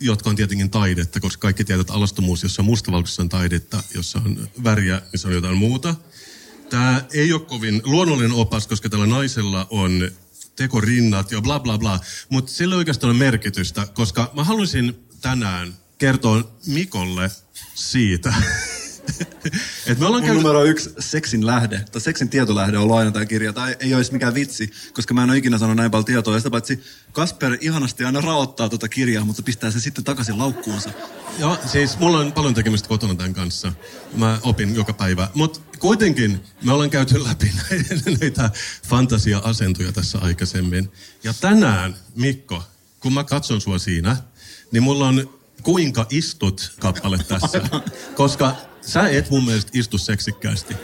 [0.00, 4.48] jotka on tietenkin taidetta, koska kaikki tietävät, alastomuus, jossa on mustavalkoisessa on taidetta, jossa on
[4.64, 5.94] väriä, niin se on jotain muuta.
[6.70, 10.10] Tämä ei ole kovin luonnollinen opas, koska tällä naisella on
[10.56, 12.00] tekorinnat ja bla bla bla.
[12.28, 17.30] Mutta sillä ei oikeastaan ole merkitystä, koska mä haluaisin tänään kertoa Mikolle
[17.74, 18.34] siitä,
[19.86, 20.42] että me ollaan Mun käyty...
[20.42, 23.52] numero yksi seksin lähde, tai seksin tietolähde on aina tämä kirja.
[23.52, 26.34] Tai ei olisi mikään vitsi, koska mä en ole ikinä sanonut näin paljon tietoa.
[26.34, 26.82] Ja sitä paitsi
[27.12, 30.90] Kasper ihanasti aina raottaa tuota kirjaa, mutta pistää sen sitten takaisin laukkuunsa.
[31.38, 33.72] Joo, siis mulla on paljon tekemistä kotona tämän kanssa.
[34.16, 35.28] Mä opin joka päivä.
[35.34, 38.50] Mutta kuitenkin me ollaan käyty läpi näitä, näitä
[38.88, 40.92] fantasia-asentoja tässä aikaisemmin.
[41.24, 42.62] Ja tänään, Mikko,
[43.00, 44.16] kun mä katson sua siinä,
[44.72, 45.30] niin mulla on
[45.62, 47.60] kuinka istut kappale tässä.
[48.16, 50.76] Koska sä et mun mielestä istu seksikkäästi.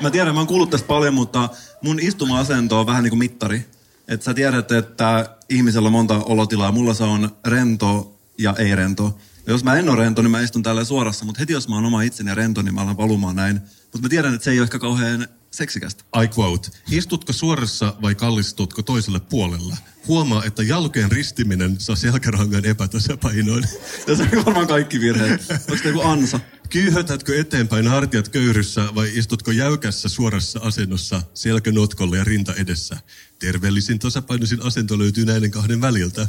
[0.00, 1.48] Mä tiedän, mä oon kuullut tästä paljon, mutta
[1.82, 3.66] mun istuma-asento on vähän niin kuin mittari.
[4.08, 6.72] Että sä tiedät, että ihmisellä on monta olotilaa.
[6.72, 9.18] Mulla se on rento ja ei rento.
[9.46, 11.24] Ja jos mä en ole rento, niin mä istun täällä suorassa.
[11.24, 13.60] Mutta heti jos mä oon oma itseni ja rento, niin mä alan valumaan näin.
[13.82, 16.04] Mutta mä tiedän, että se ei ole ehkä kauhean seksikästä.
[16.22, 16.70] I quote.
[16.90, 19.74] Istutko suorassa vai kallistutko toiselle puolelle?
[20.08, 23.64] Huomaa, että jalkojen ristiminen saa selkärangan epätasapainoon.
[24.06, 25.40] Ja se on varmaan kaikki virheet.
[25.50, 26.40] Onko se joku ansa?
[26.70, 32.96] Kyyhötätkö eteenpäin hartiat köyryssä vai istutko jäykässä suorassa asennossa selkä notkolla ja rinta edessä?
[33.38, 36.26] Terveellisin tasapainoisin asento löytyy näiden kahden väliltä.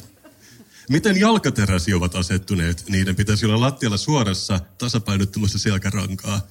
[0.89, 2.83] Miten jalkateräsi ovat asettuneet?
[2.89, 6.41] Niiden pitäisi olla lattialla suorassa tasapainottamassa selkärankaa.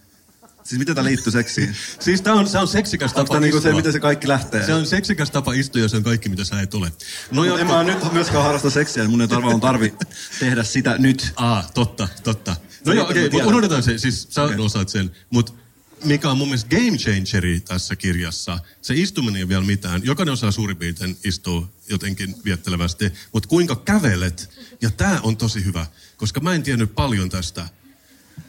[0.64, 1.76] Siis miten tämä liittyy seksiin?
[2.00, 4.66] Siis tää on, se on seksikäs tapa tämä niinku se, miten se kaikki lähtee?
[4.66, 6.92] Se on seksikäs tapa istua ja se on kaikki, mitä sä et ole.
[7.30, 9.94] No No en mä nyt myöskään harrasta seksiä, mun ei tarvi, on tarvi
[10.40, 11.32] tehdä sitä nyt.
[11.36, 12.56] Aa, totta, totta.
[12.86, 13.98] No Se- joo, okei, okay, unohdetaan se.
[13.98, 14.58] Siis sä okay.
[14.58, 15.10] osaat sen.
[15.30, 15.52] Mutta
[16.04, 20.00] mikä on mun mielestä game changeri tässä kirjassa, se istuminen ei ole vielä mitään.
[20.04, 23.12] Jokainen osaa suurin piirtein istua jotenkin viettelevästi.
[23.32, 24.50] Mutta kuinka kävelet,
[24.80, 25.86] ja tämä on tosi hyvä,
[26.16, 27.68] koska mä en tiennyt paljon tästä.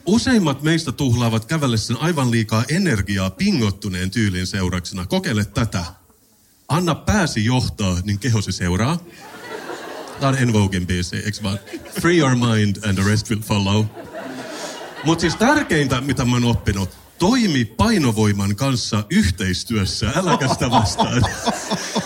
[0.06, 5.06] Useimmat meistä tuhlaavat kävellessä aivan liikaa energiaa pingottuneen tyylin seurauksena.
[5.06, 5.84] Kokeile tätä.
[6.68, 8.98] Anna pääsi johtaa, niin kehosi seuraa.
[10.20, 11.58] Tämä on En Voguein biisi, eikö vaan?
[12.00, 13.84] Free your mind and the rest will follow.
[15.04, 21.22] Mutta siis tärkeintä, mitä mä oon oppinut, toimi painovoiman kanssa yhteistyössä, äläkä sitä vastaan.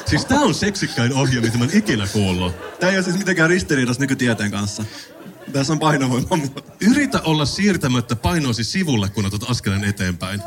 [0.06, 2.78] siis tää on seksikkäin ohje, mitä mä oon ikinä kuullut.
[2.80, 4.84] Tämä ei ole siis mitenkään ristiriidassa nykytieteen kanssa.
[5.52, 6.28] Tässä on painovoima.
[6.80, 10.42] Yritä olla siirtämättä painoasi sivulle, kun otat askeleen eteenpäin.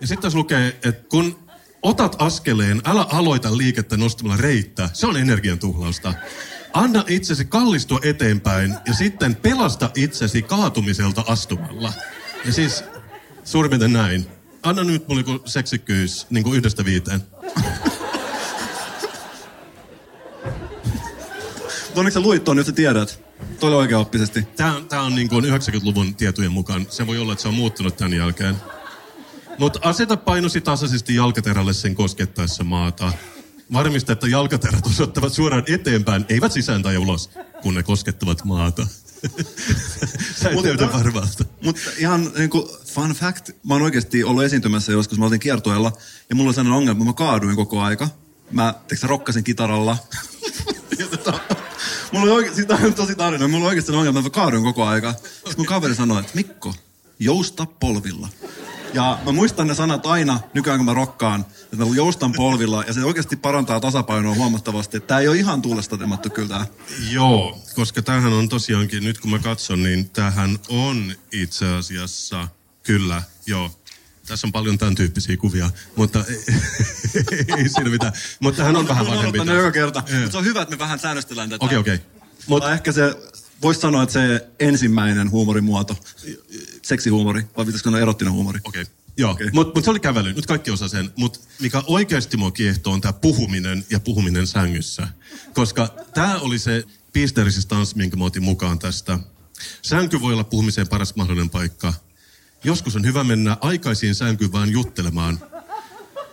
[0.00, 1.38] Ja sitten tässä lukee, että kun
[1.82, 4.90] otat askeleen, älä aloita liikettä nostamalla reittä.
[4.92, 6.14] Se on energian tuhlausta.
[6.72, 11.92] Anna itsesi kallistua eteenpäin ja sitten pelasta itsesi kaatumiselta astumalla.
[12.44, 12.84] Ja siis
[13.44, 14.26] suurin piirtein näin.
[14.62, 17.22] Anna nyt mulle joku seksikkyys niin kuin yhdestä viiteen.
[21.94, 23.27] Onneksi sä luit ton, jos sä tiedät.
[23.60, 24.42] Toi oli oikeaoppisesti.
[24.42, 26.86] Tämä on, tää on niin kuin 90-luvun tietojen mukaan.
[26.90, 28.56] Se voi olla, että se on muuttunut tämän jälkeen.
[29.58, 33.12] Mutta aseta painosi tasaisesti jalkaterälle sen koskettaessa maata.
[33.72, 37.30] Varmista, että jalkaterät osoittavat suoraan eteenpäin, eivät sisään tai ulos,
[37.62, 38.86] kun ne koskettavat maata.
[40.42, 41.44] Sä et Mutta- näytä varmalta.
[41.64, 45.92] Mutta ihan niin kuin fun fact, mä oon oikeasti ollut esiintymässä joskus, mä oltiin kiertueella,
[46.28, 48.08] ja mulla oli sellainen ongelma, että mä kaaduin koko aika.
[48.50, 49.96] Mä, teikö rokkasin kitaralla.
[52.12, 55.12] mulla oikein, sitä on tosi tarina, mulla oli oikeasti ongelma, mä kaaduin koko aika.
[55.12, 56.74] Sitten mun kaveri sanoi, että Mikko,
[57.18, 58.28] jousta polvilla.
[58.94, 62.92] Ja mä muistan ne sanat aina, nykyään kun mä rokkaan, että mä joustan polvilla, ja
[62.92, 65.00] se oikeasti parantaa tasapainoa huomattavasti.
[65.00, 66.66] Tää ei ole ihan tuulesta temattu kyllä tää.
[67.10, 72.48] Joo, koska tämähän on tosiaankin, nyt kun mä katson, niin tämähän on itse asiassa,
[72.82, 73.70] kyllä, joo.
[74.28, 76.24] Tässä on paljon tämän tyyppisiä kuvia, mutta
[77.56, 78.12] ei, siinä mitään.
[78.40, 79.44] Mutta tämähän on vähän vanhempi.
[79.44, 80.00] Mä joka kerta.
[80.00, 81.64] Mutta se on hyvä, että me vähän säännöstellään tätä.
[81.64, 81.96] Okei, okei.
[81.96, 83.14] Mutta Mutta ehkä se,
[83.62, 85.96] voisi sanoa, että se ensimmäinen huumorimuoto,
[86.82, 88.60] seksihuumori, vai pitäisikö sanoa erottinen huumori?
[88.64, 88.84] Okei.
[89.16, 89.50] Joo, okay.
[89.52, 90.32] mutta mut se oli kävely.
[90.32, 91.10] Nyt kaikki osaa sen.
[91.16, 95.08] Mutta mikä oikeasti mua kiehtoo on tämä puhuminen ja puhuminen sängyssä.
[95.54, 99.18] Koska tämä oli se pisterisestanssi, minkä mä otin mukaan tästä.
[99.82, 101.94] Sänky voi olla puhumiseen paras mahdollinen paikka.
[102.64, 105.38] Joskus on hyvä mennä aikaisiin sänkyyn vaan juttelemaan.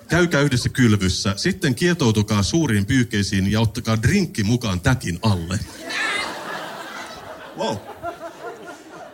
[0.08, 5.60] Käykää yhdessä kylvyssä, sitten kietoutukaa suuriin pyyhkeisiin ja ottakaa drinkki mukaan täkin alle.
[7.58, 7.78] Wow.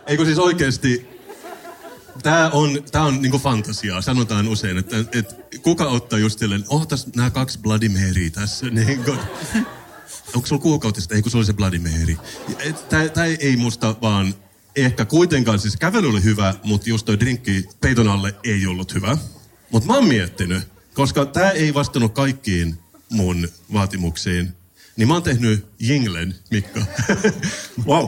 [0.07, 1.07] Eikö siis oikeasti,
[2.23, 6.87] tämä on, tää on niinku fantasiaa, sanotaan usein, että, että kuka ottaa just silleen, oh
[6.87, 9.11] tässä nämä kaksi Bloody Marya tässä, niinku.
[10.35, 11.15] onko sulla kuukautista?
[11.15, 12.17] Ei kun se oli se Bloody Mary.
[12.89, 14.33] Tämä ei musta vaan
[14.75, 19.17] ehkä kuitenkaan, siis kävely oli hyvä, mutta just toi drinkki peiton alle ei ollut hyvä.
[19.71, 20.63] Mutta mä oon miettinyt,
[20.93, 22.77] koska tämä ei vastannut kaikkiin
[23.09, 24.53] mun vaatimuksiin,
[24.95, 26.79] niin mä oon tehnyt jinglen, Mikko.
[27.87, 28.07] Wow.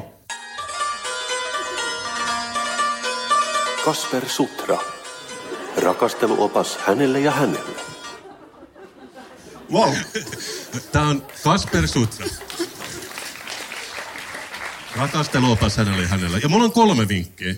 [3.86, 4.78] Kasper Sutra.
[5.78, 7.82] Rakasteluopas hänelle ja hänelle.
[9.72, 9.93] Wow.
[10.91, 12.26] Tämä on Kasper Sutra.
[14.96, 16.39] Rakasteluopas hänelle ja hänelle.
[16.44, 17.56] Ja mulla on kolme vinkkiä.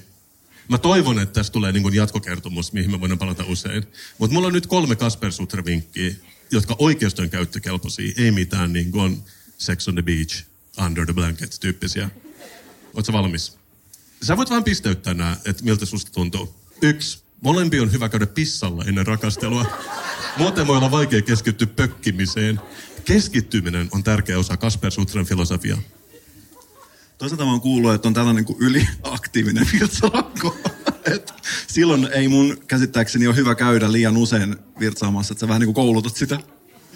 [0.69, 3.85] Mä toivon, että tästä tulee niin jatkokertomus, mihin me voidaan palata usein.
[4.17, 6.15] Mutta mulla on nyt kolme Kasper Sutra-vinkkiä,
[6.51, 8.13] jotka oikeasti on käyttökelpoisia.
[8.17, 9.23] Ei mitään niin kuin
[9.57, 10.43] Sex on the Beach,
[10.85, 12.09] Under the Blanket tyyppisiä.
[12.93, 13.57] Oletko valmis?
[14.23, 16.55] Sä voit vaan pisteyttää nämä, että miltä susta tuntuu.
[16.81, 17.25] Yksi.
[17.41, 19.65] Molempi on hyvä käydä pissalla ennen rakastelua.
[20.37, 22.59] Muuten voi olla vaikea keskittyä pökkimiseen.
[23.05, 25.81] Keskittyminen on tärkeä osa Kasper Sutran filosofiaa.
[27.17, 30.57] Toisaalta mä oon kuullut, että on tällainen kuin yliaktiivinen virtsalakko.
[31.05, 31.33] Et
[31.67, 35.75] silloin ei mun käsittääkseni ole hyvä käydä liian usein virtsaamassa, että sä vähän niin kuin
[35.75, 36.39] koulutat sitä.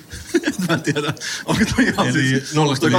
[0.67, 1.13] mä en tiedä,
[1.45, 2.93] onko toi ihan Eli siis, onko toi?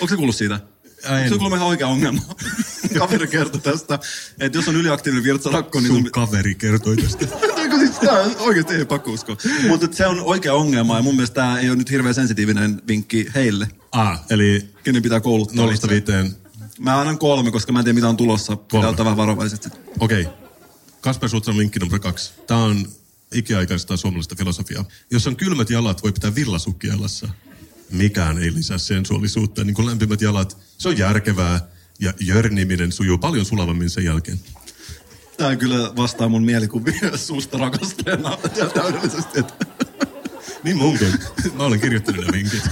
[0.00, 0.60] Onko se kuullut siitä?
[1.08, 2.22] Onko se kuullut ihan oikea ongelma?
[2.98, 3.98] Kaveri kertoi tästä,
[4.40, 7.26] että jos on yliaktiivinen virtsalakko, niin Sun kaveri kertoi tästä.
[7.62, 9.36] Eikö siis tää oikeasti ei pakko uskoa.
[9.68, 13.26] Mutta se on oikea ongelma ja mun mielestä tämä ei ole nyt hirveän sensitiivinen vinkki
[13.34, 15.90] heille, Ah, eli kenen pitää kouluttaa itseään.
[15.90, 16.36] viiteen.
[16.78, 18.56] Mä annan kolme, koska mä en tiedä mitä on tulossa.
[18.56, 18.88] Pitää Kolme.
[18.88, 19.68] ottaa vähän varovaisesti.
[20.00, 20.22] Okei.
[20.22, 20.34] Okay.
[21.00, 22.32] Kasper Sutran vinkki numero kaksi.
[22.46, 22.86] Tämä on
[23.34, 24.84] ikiaikaista suomalaista filosofiaa.
[25.10, 27.28] Jos on kylmät jalat, voi pitää villasukki jalassa.
[27.92, 30.56] Mikään ei lisää sensuaalisuutta, niin kuin lämpimät jalat.
[30.78, 31.68] Se on järkevää
[32.00, 34.40] ja jörniminen sujuu paljon sulavammin sen jälkeen.
[35.36, 38.38] Tää kyllä vastaa mun mielikuvia susta rakasteena
[38.74, 39.40] täydellisesti.
[39.40, 39.66] Että
[40.64, 41.14] Niin munkin.
[41.54, 42.62] Mä olen kirjoittanut ne vinkit.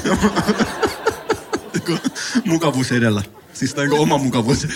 [2.45, 3.23] mukavuus edellä.
[3.55, 4.67] Siis on oma mukavuus.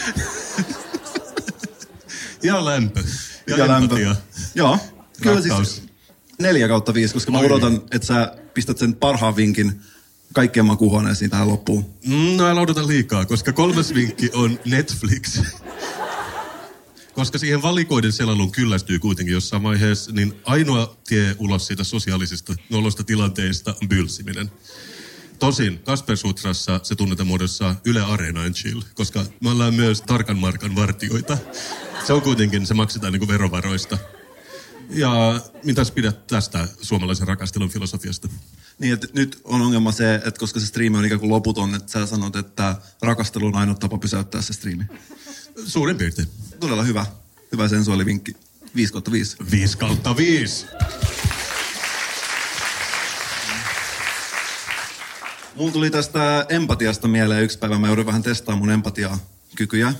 [2.42, 3.02] Ja lämpö.
[3.46, 3.96] Ja, Ja lämpö.
[4.54, 4.78] Joo.
[5.22, 5.74] Kyllä Rakkaus.
[5.74, 5.88] siis
[6.38, 7.46] neljä kautta viisi, koska mä Oi.
[7.46, 9.80] odotan, että sä pistät sen parhaan vinkin
[10.32, 11.94] kaikkien makuuhuoneisiin tähän loppuun.
[12.06, 15.42] Mm, No älä odota liikaa, koska kolmas vinkki on Netflix.
[17.14, 23.04] koska siihen valikoiden selailuun kyllästyy kuitenkin jossain vaiheessa, niin ainoa tie ulos siitä sosiaalisesta nolosta
[23.04, 24.50] tilanteesta on bylsiminen.
[25.38, 30.38] Tosin Kasper Sutrassa se tunnetaan muodossa Yle Areena and Chill, koska me ollaan myös tarkan
[30.38, 31.38] markan vartioita.
[32.06, 33.98] Se on kuitenkin, se maksetaan niin verovaroista.
[34.90, 38.28] Ja mitäs pidät tästä suomalaisen rakastelun filosofiasta?
[38.82, 41.92] Niin, että nyt on ongelma se, että koska se striimi on ikään kuin loputon, että
[41.92, 44.84] sä sanot, että rakastelu on ainoa tapa pysäyttää se striimi.
[45.66, 46.28] Suurin piirtein.
[46.60, 47.06] Todella hyvä.
[47.52, 48.36] Hyvä sensuaalivinkki.
[48.76, 49.36] 5 kautta 5.
[49.50, 50.66] 5 kautta 5.
[55.54, 57.78] Mulla tuli tästä empatiasta mieleen yksi päivä.
[57.78, 59.94] Mä joudun vähän testaamaan mun empatiakykyjä,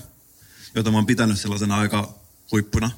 [0.75, 2.13] joita mä oon pitänyt sellaisena aika
[2.51, 2.91] huippuna.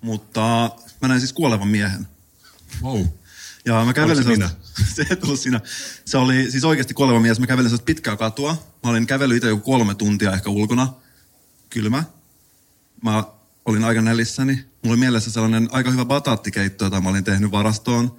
[0.00, 0.70] Mutta
[1.02, 2.08] mä näin siis kuolevan miehen.
[2.82, 3.04] Wow.
[3.64, 4.48] Ja mä kävelin Oliko
[4.94, 5.60] se ei tullut siinä.
[6.04, 7.40] Se oli siis oikeasti kuoleva mies.
[7.40, 8.74] Mä kävelin sellaista pitkää katua.
[8.84, 10.92] Mä olin kävellyt itse joku kolme tuntia ehkä ulkona.
[11.70, 12.04] Kylmä.
[13.02, 13.24] Mä
[13.64, 14.54] olin aika nälissäni.
[14.54, 18.16] Mulla oli mielessä sellainen aika hyvä bataattikeitto, jota mä olin tehnyt varastoon.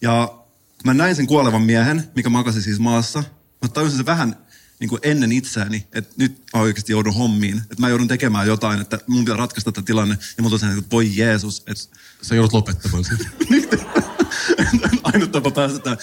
[0.00, 0.28] Ja
[0.68, 3.24] kun mä näin sen kuolevan miehen, mikä makasi siis maassa,
[3.62, 4.36] mä tajusin se vähän
[4.80, 7.58] niin kuin ennen itseäni, että nyt mä oikeasti joudun hommiin.
[7.58, 10.18] Että mä joudun tekemään jotain, että mun pitää ratkaista tämä tilanne.
[10.36, 13.18] Ja mun tosiaan, että voi Jeesus, että Sä joudut lopettamaan sen.
[15.12, 15.98] Ainut tapa päästä tähän.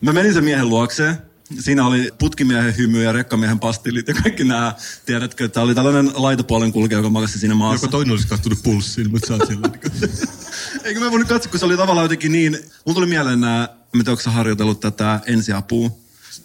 [0.00, 1.16] Mä menin sen miehen luokseen.
[1.60, 4.74] Siinä oli putkimiehen hymy ja rekkamiehen pastillit ja kaikki nämä.
[5.06, 7.86] Tiedätkö, että oli tällainen laitapuolen kulkija, joka makasi siinä maassa.
[7.86, 9.60] Joko toinen olisi kattonut pulssiin, mutta sä oot niin
[10.84, 12.52] Eikö mä voinut katsoa, kun se oli tavallaan jotenkin niin...
[12.52, 15.90] Mulla tuli mieleen nämä, tiedä, onko sä harjoitellut tätä ensiapua.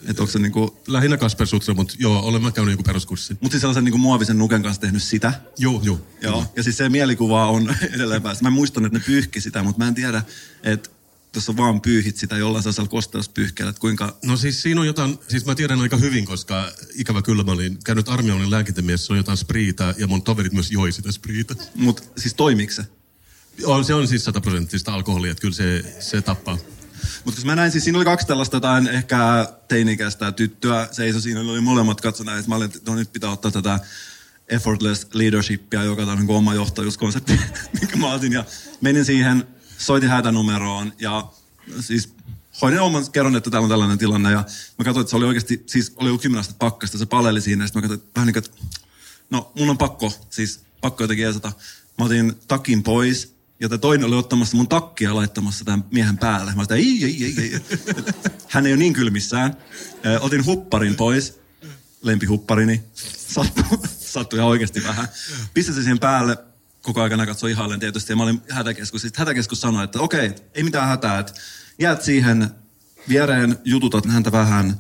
[0.07, 0.81] Että onko se niinku...
[0.87, 3.37] Lähinnä Kasper Sutra, mutta joo, olen mä käynyt joku peruskurssin.
[3.41, 5.33] Mutta siis sellaisen niinku muovisen nuken kanssa tehnyt sitä.
[5.57, 5.99] Joo, joo.
[6.21, 6.45] Joo.
[6.55, 8.43] Ja siis se mielikuva on edelleen päästä.
[8.43, 10.23] Mä muistan, että ne pyyhki sitä, mutta mä en tiedä,
[10.63, 10.89] että
[11.31, 14.17] tuossa vaan pyyhit sitä jollain sellaisella kosteuspyyhkeellä, että kuinka...
[14.25, 17.77] No siis siinä on jotain, siis mä tiedän aika hyvin, koska ikävä kyllä mä olin
[17.83, 21.55] käynyt armeijan, olin lääkintämies, se on jotain spriitä ja mun toverit myös joi sitä spriitä.
[21.75, 22.85] Mutta siis toimiiko se?
[23.65, 26.57] On, se on siis sataprosenttista alkoholia, että kyllä se, se tappaa.
[27.23, 31.61] Mutta mä näin, siis siinä oli kaksi tällaista jotain ehkä teinikäistä tyttöä seisoi siinä, oli
[31.61, 33.79] molemmat katso näin, että mä olin, että no nyt pitää ottaa tätä
[34.49, 37.39] effortless leadershipia, joka on niin oma johtajuuskonsepti,
[37.79, 38.33] minkä mä otin.
[38.33, 38.45] Ja
[38.81, 39.47] menin siihen,
[39.77, 41.27] soitin hätänumeroon ja
[41.79, 42.13] siis
[42.61, 44.31] hoidin oman, kerron, että täällä on tällainen tilanne.
[44.31, 44.45] Ja
[44.77, 47.63] mä katsoin, että se oli oikeasti, siis oli joku kymmenen astetta pakkasta, se paleli siinä.
[47.63, 48.77] Ja sitten mä katsoin, että vähän niin kuin, että
[49.29, 51.51] no mun on pakko, siis pakko jotenkin jeesata.
[51.97, 56.55] Mä otin takin pois ja tämä toinen oli ottamassa mun takkia laittamassa tämän miehen päälle.
[56.55, 57.61] Mä sanoin, ei, ei, ei, ei.
[58.47, 59.57] Hän ei ole niin kylmissään.
[60.19, 61.39] Otin hupparin pois,
[62.01, 62.83] lempihupparini.
[63.27, 63.63] Sattui,
[64.13, 65.07] sattui ihan oikeasti vähän.
[65.53, 66.37] Pistäsin siihen päälle,
[66.87, 68.11] koko aikana katsoi ihaillen tietysti.
[68.11, 69.01] Ja mä olin hätäkeskus.
[69.01, 71.19] Sitten hätäkeskus sanoi, että okei, ei mitään hätää.
[71.19, 71.33] Että
[71.79, 72.49] jäät siihen
[73.09, 74.79] viereen, jututat häntä vähän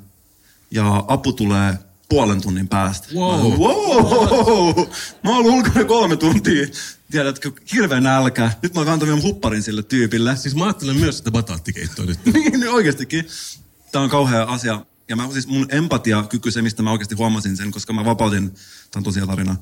[0.71, 1.77] ja apu tulee
[2.09, 3.07] puolen tunnin päästä.
[3.15, 3.51] Wow.
[3.51, 4.87] Mä, wow.
[5.23, 6.67] Mä oon ollut ulkona kolme tuntia.
[7.11, 8.51] Tiedätkö, hirveä nälkä.
[8.61, 10.35] Nyt mä oon kantanut mun hupparin sille tyypille.
[10.35, 12.19] Siis mä ajattelen myös sitä bataattikeittoa nyt.
[12.33, 13.27] niin, niin oikeastikin.
[13.91, 14.85] Tämä on kauhea asia.
[15.09, 18.59] Ja mä, siis mun empatiakyky, se mistä mä oikeasti huomasin sen, koska mä vapautin, tämä
[18.95, 19.55] on tosiaan tarina,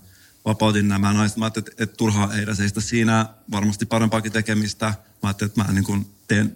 [0.45, 1.37] vapautin nämä naiset.
[1.37, 4.85] Mä ajattelin, että, että turhaa heidän seistä siinä, varmasti parempaakin tekemistä.
[4.85, 6.55] Mä ajattelin, että mä niin kuin teen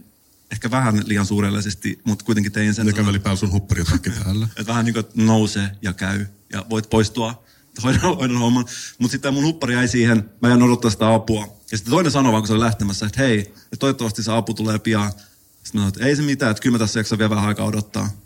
[0.52, 2.86] ehkä vähän liian suurellisesti, mutta kuitenkin tein sen.
[2.86, 4.48] Ne käveli päällä sun huppari ja takki täällä.
[4.58, 7.44] Että vähän niin kuin että nouse ja käy ja voit poistua,
[7.84, 8.66] hoidan, hoidan homman.
[9.00, 11.60] Mutta sitten mun huppari jäi siihen, mä jäin odottaa sitä apua.
[11.72, 14.54] Ja sitten toinen sanoi vaan, kun se oli lähtemässä, että hei, että toivottavasti se apu
[14.54, 15.12] tulee pian.
[15.12, 15.22] Sitten
[15.62, 18.08] mä sanoin, että ei se mitään, että kyllä mä tässä jaksan vielä vähän aikaa odottaa.
[18.08, 18.22] Sitten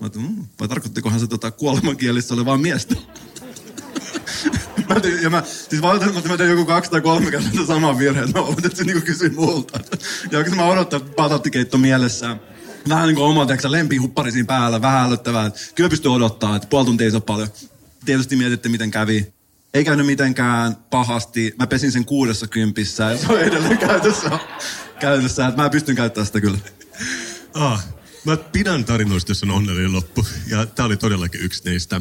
[0.00, 2.94] mä ajattelin, mmm, vai tarkoittikohan se tota kuolemankielissä oli vaan miestä?
[4.88, 8.34] Mä mä, siis valitettavasti mä tein joku kaksi tai kolme kertaa sitä samaa virheet.
[8.34, 9.80] Mä että se niinku kysyi multa.
[10.30, 12.40] Ja oikeasti mä odottaa patattikeitto mielessään.
[12.88, 15.46] Vähän niin kuin oma teksä, lempihuppari siinä päällä, vähän älyttävää.
[15.46, 17.48] että Kyllä pystyy odottaa, että puoli tuntia ei ole paljon.
[18.04, 19.34] Tietysti mietitte, miten kävi.
[19.74, 21.54] Ei käynyt mitenkään pahasti.
[21.58, 24.38] Mä pesin sen kuudessa kympissä ja se on edelleen käytössä.
[25.00, 26.58] käytössä että mä pystyn käyttämään sitä kyllä.
[27.54, 27.84] Ah,
[28.24, 30.26] mä pidän tarinoista, jos on onnellinen loppu.
[30.46, 32.00] Ja tää oli todellakin yksi niistä.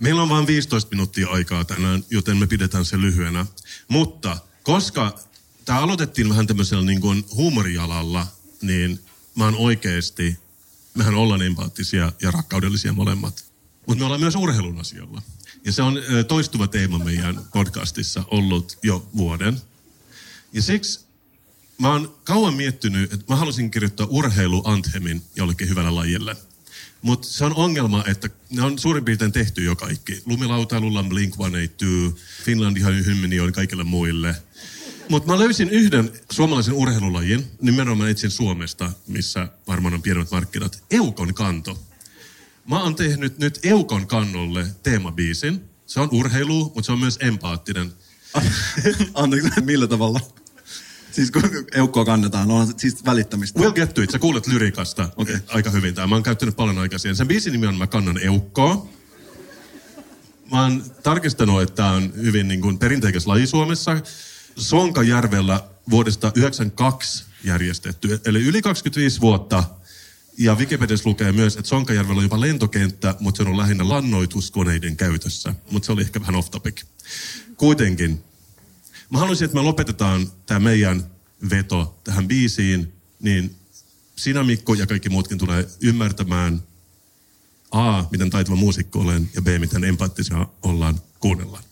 [0.00, 3.46] Meillä on vain 15 minuuttia aikaa tänään, joten me pidetään se lyhyenä.
[3.88, 5.18] Mutta koska
[5.64, 8.26] tämä aloitettiin vähän tämmöisellä niin kuin huumorialalla,
[8.62, 9.00] niin
[9.34, 10.38] mä oon oikeasti,
[10.94, 13.44] mehän ollaan empaattisia ja rakkaudellisia molemmat.
[13.86, 15.22] Mutta me ollaan myös urheilun asialla.
[15.64, 15.98] Ja se on
[16.28, 19.62] toistuva teema meidän podcastissa ollut jo vuoden.
[20.52, 21.00] Ja siksi
[21.80, 26.36] mä oon kauan miettinyt, että mä halusin kirjoittaa urheiluanthemin jollekin hyvälle lajille.
[27.02, 30.22] Mutta se on ongelma, että ne on suurin piirtein tehty jo kaikki.
[30.26, 34.36] Lumilautailulla on Blink-182, Finlandihan hymni on kaikille muille.
[35.08, 41.34] Mutta mä löysin yhden suomalaisen urheilulajin, nimenomaan etsin Suomesta, missä varmaan on pienemmät markkinat, Eukon
[41.34, 41.82] kanto.
[42.68, 45.60] Mä oon tehnyt nyt Eukon kannolle teemabiisin.
[45.86, 47.92] Se on urheilu, mutta se on myös empaattinen.
[49.14, 50.20] Anteeksi, millä tavalla?
[51.12, 51.42] Siis kun
[51.72, 53.60] eukkoa kannetaan, on siis välittämistä.
[53.60, 54.10] We'll get to it.
[54.10, 55.34] Sä kuulet lyrikasta Okei.
[55.34, 55.46] okay.
[55.48, 55.94] aika hyvin.
[55.94, 56.06] Tää.
[56.06, 57.16] Mä oon käyttänyt paljon aikaa siihen.
[57.16, 58.88] Sen biisin nimi on Mä kannan eukkoa.
[60.52, 64.00] Mä oon tarkistanut, että tämä on hyvin niin kuin perinteikäs laji Suomessa.
[64.56, 68.20] Sonkajärvellä vuodesta 1992 järjestetty.
[68.24, 69.64] Eli yli 25 vuotta.
[70.38, 75.54] Ja Wikipediassa lukee myös, että Sonkajärvellä on jopa lentokenttä, mutta se on lähinnä lannoituskoneiden käytössä.
[75.70, 76.82] Mutta se oli ehkä vähän off topic.
[77.56, 78.24] Kuitenkin,
[79.10, 81.10] Mä haluaisin, että me lopetetaan tämä meidän
[81.50, 83.56] veto tähän biisiin, niin
[84.16, 86.62] sinä Mikko ja kaikki muutkin tulee ymmärtämään
[87.70, 91.64] A, miten taitava muusikko olen, ja B, miten empaattisia ollaan kuunnellaan.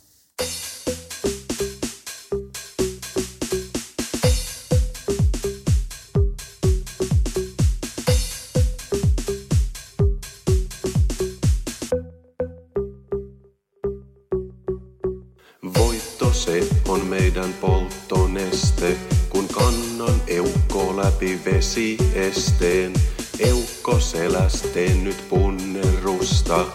[17.39, 18.97] Meidän polttoneste,
[19.29, 22.93] kun kannan eukko läpi vesiesteen.
[23.39, 26.67] Eukko selästeen nyt punnerusta.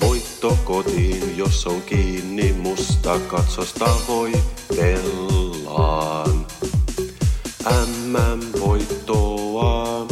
[0.00, 6.46] Voitto kotiin, jos on kiinni musta, katsos tavoitellaan.
[7.86, 10.06] MM-voittoa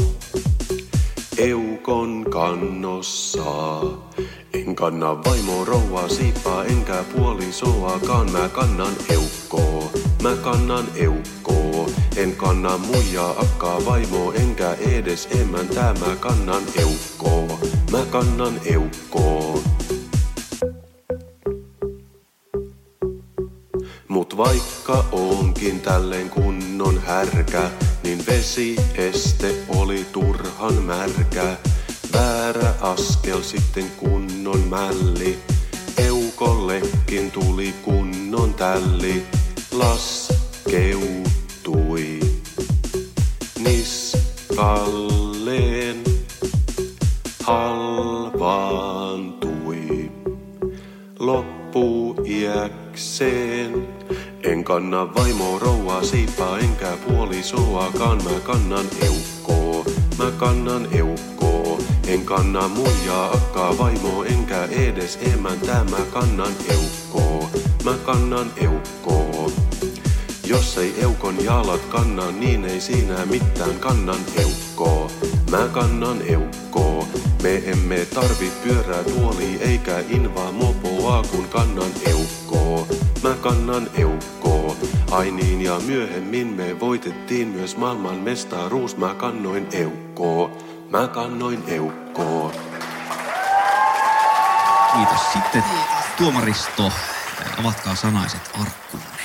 [1.38, 3.80] eukon kannossa.
[4.52, 9.59] En kanna vaimo rouvaa siipaa enkä puolisoakaan, mä kannan eukkoo,
[10.20, 11.90] mä kannan eukkoo.
[12.16, 17.58] En kanna muijaa, akkaa, vaimo enkä edes emäntää, mä kannan eukkoo,
[17.92, 19.62] mä kannan eukkoo.
[24.08, 27.70] Mut vaikka onkin tälleen kunnon härkä,
[28.04, 31.56] niin vesieste oli turhan märkä.
[32.12, 35.38] Väärä askel sitten kunnon mälli,
[35.96, 39.39] eukollekin tuli kunnon tälli.
[39.80, 42.20] Laskeutui
[43.58, 44.44] niskalleen,
[47.42, 50.10] halvaantui
[51.18, 53.88] loppuiäkseen.
[54.42, 59.84] En kanna vaimo rouvaa siipaa enkä puolisoakaan, mä kannan eukkoo,
[60.18, 61.78] mä kannan eukkoo.
[62.06, 67.50] En kanna muijaa, akkaa, vaimo enkä edes emäntää, mä kannan eukkoo,
[67.84, 68.79] mä kannan eukkoo.
[70.50, 75.10] Jos ei eukon jalat kanna, niin ei siinä mitään kannan eukkoo.
[75.50, 77.08] Mä kannan eukkoo.
[77.42, 82.88] Me emme tarvi pyörää tuoli eikä invaa mopoa, kun kannan eukkoo.
[83.22, 84.76] Mä kannan eukkoo.
[85.10, 88.96] Ai niin ja myöhemmin me voitettiin myös maailman mestaruus.
[88.96, 90.50] Mä kannoin eukkoo.
[90.90, 92.52] Mä kannoin eukkoo.
[94.94, 95.32] Kiitos.
[95.32, 95.64] Sitten
[96.18, 96.92] tuomaristo,
[97.58, 99.19] avatkaa sanaiset arkkunne.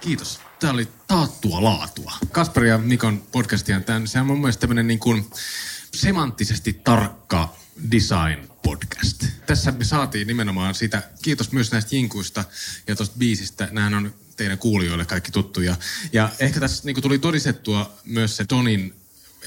[0.00, 0.40] Kiitos.
[0.60, 2.12] Tämä oli taattua laatua.
[2.32, 5.30] Kasperi ja Mikon podcastia, tämän, sehän on mun mielestä tämmöinen niin kuin
[5.94, 7.56] semanttisesti tarkka
[7.92, 9.24] design podcast.
[9.46, 12.44] Tässä me saatiin nimenomaan sitä, kiitos myös näistä jinkuista
[12.86, 15.76] ja tuosta biisistä, nämähän on teidän kuulijoille kaikki tuttuja.
[16.12, 18.94] Ja ehkä tässä niin tuli todistettua myös se Tonin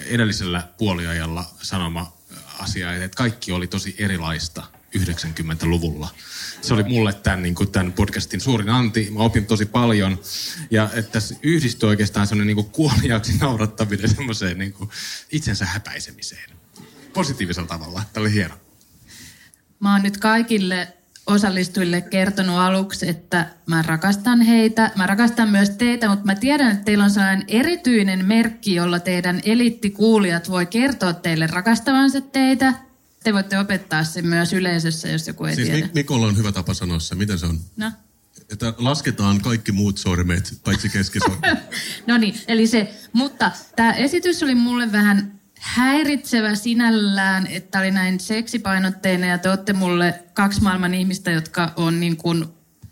[0.05, 2.17] edellisellä puoliajalla sanoma
[2.59, 4.63] asia, että kaikki oli tosi erilaista
[4.97, 6.09] 90-luvulla.
[6.61, 9.09] Se oli mulle tämän, niin kuin tämän podcastin suurin anti.
[9.11, 10.19] Mä opin tosi paljon.
[10.71, 14.89] Ja että tässä yhdistyi oikeastaan semmoinen niin kuoliaaksi naurattaminen semmoiseen niin kuin
[15.31, 16.49] itsensä häpäisemiseen.
[17.13, 18.03] Positiivisella tavalla.
[18.13, 18.55] Tämä oli hieno.
[19.79, 20.93] Mä oon nyt kaikille
[21.27, 24.91] osallistujille kertonut aluksi, että mä rakastan heitä.
[24.95, 29.41] Mä rakastan myös teitä, mutta mä tiedän, että teillä on sellainen erityinen merkki, jolla teidän
[29.45, 32.73] eliittikuulijat voi kertoa teille rakastavansa teitä.
[33.23, 35.85] Te voitte opettaa sen myös yleisössä, jos joku ei Siis tiedä.
[35.87, 37.15] Mik- Mikolla on hyvä tapa sanoa se.
[37.15, 37.59] Miten se on?
[37.77, 37.91] No.
[38.49, 41.37] Että lasketaan kaikki muut sormet, paitsi keskisormi.
[42.07, 48.19] No niin, eli se, mutta tämä esitys oli mulle vähän häiritsevä sinällään, että oli näin
[48.19, 52.45] seksipainotteinen ja te olette mulle kaksi maailman ihmistä, jotka on niin kuin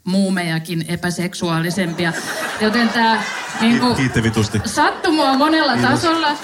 [0.03, 2.13] muumejakin epäseksuaalisempia.
[2.61, 3.23] Joten tämä
[3.61, 4.61] niin kuin, Kiitte vitusti.
[5.37, 6.37] monella tasolla.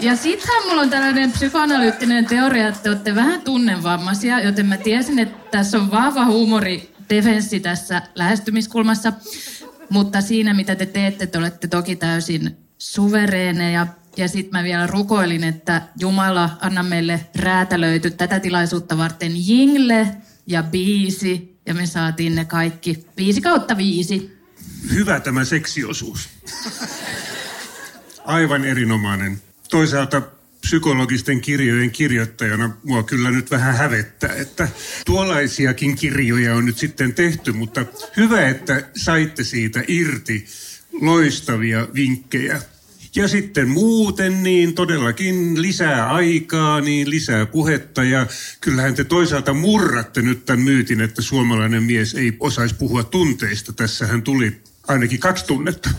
[0.00, 5.18] Ja sittenhän mulla on tällainen psykoanalyyttinen teoria, että te olette vähän tunnevammaisia, joten mä tiesin,
[5.18, 9.12] että tässä on vahva huumori defenssi tässä lähestymiskulmassa.
[9.90, 13.86] Mutta siinä, mitä te teette, te olette toki täysin suvereeneja.
[14.16, 20.08] Ja sitten mä vielä rukoilin, että Jumala, anna meille räätälöity tätä tilaisuutta varten jingle
[20.46, 21.58] ja biisi.
[21.66, 23.06] Ja me saatiin ne kaikki.
[23.16, 24.38] Viisi kautta viisi.
[24.92, 26.28] Hyvä tämä seksiosuus.
[28.24, 29.49] Aivan erinomainen.
[29.70, 30.22] Toisaalta
[30.60, 34.68] psykologisten kirjojen kirjoittajana mua kyllä nyt vähän hävettää, että
[35.06, 37.84] tuollaisiakin kirjoja on nyt sitten tehty, mutta
[38.16, 40.46] hyvä, että saitte siitä irti
[41.00, 42.62] loistavia vinkkejä.
[43.14, 48.26] Ja sitten muuten niin todellakin lisää aikaa, niin lisää puhetta ja
[48.60, 53.72] kyllähän te toisaalta murratte nyt tämän myytin, että suomalainen mies ei osaisi puhua tunteista.
[53.72, 55.90] Tässähän tuli ainakin kaksi tunnetta.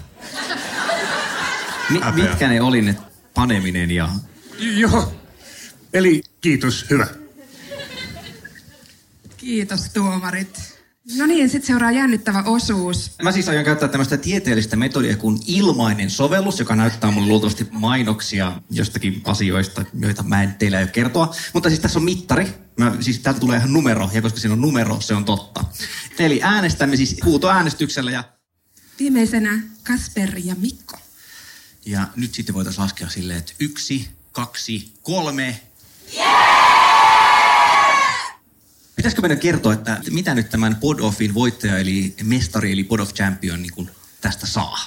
[1.89, 2.95] Mi- mitkä ne oli ne
[3.33, 4.09] paneminen ja...
[4.59, 5.13] Joo.
[5.93, 7.07] Eli kiitos, hyvä.
[9.37, 10.71] Kiitos tuomarit.
[11.17, 13.11] No niin, sitten seuraa jännittävä osuus.
[13.23, 18.61] Mä siis aion käyttää tämmöistä tieteellistä metodia kuin ilmainen sovellus, joka näyttää mulle luultavasti mainoksia
[18.69, 21.35] jostakin asioista, joita mä en teille aio kertoa.
[21.53, 22.47] Mutta siis tässä on mittari.
[22.77, 25.63] Mä, siis täältä tulee ihan numero, ja koska siinä on numero, se on totta.
[26.19, 28.23] Eli äänestämme siis huutoäänestyksellä ja,
[28.99, 30.97] Viimeisenä Kasper ja Mikko.
[31.85, 35.61] Ja nyt sitten voitaisiin laskea silleen, että yksi, kaksi, kolme.
[38.95, 43.61] Pitäisikö meidän kertoa, että mitä nyt tämän Pod-Offin voittaja, eli mestari, eli Pod of Champion,
[43.61, 43.89] niin kuin
[44.21, 44.77] tästä saa?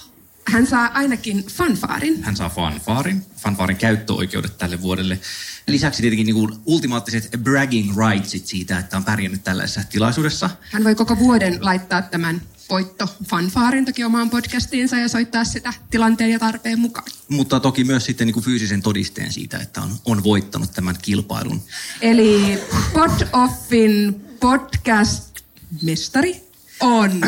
[0.53, 2.23] Hän saa ainakin fanfaarin.
[2.23, 5.21] Hän saa fanfaarin, fanfaarin käyttöoikeudet tälle vuodelle.
[5.67, 10.51] Lisäksi tietenkin niin kuin ultimaattiset bragging rightsit siitä, että on pärjännyt tällaisessa tilaisuudessa.
[10.71, 16.31] Hän voi koko vuoden laittaa tämän voitto fanfaarin toki omaan podcastiinsa ja soittaa sitä tilanteen
[16.31, 17.07] ja tarpeen mukaan.
[17.29, 21.63] Mutta toki myös sitten niin kuin fyysisen todisteen siitä, että on, on voittanut tämän kilpailun.
[22.01, 22.59] Eli
[22.93, 26.43] Pod-Offin podcast-mestari
[26.81, 27.21] on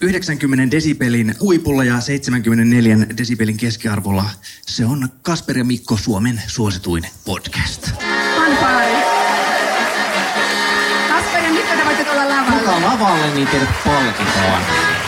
[0.00, 4.30] 90 desibelin huipulla ja 74 desibelin keskiarvolla
[4.66, 7.90] se on Kasper ja Mikko Suomen suosituin podcast.
[12.64, 13.30] Tulla lavalle.
[13.34, 15.01] Niin teidät.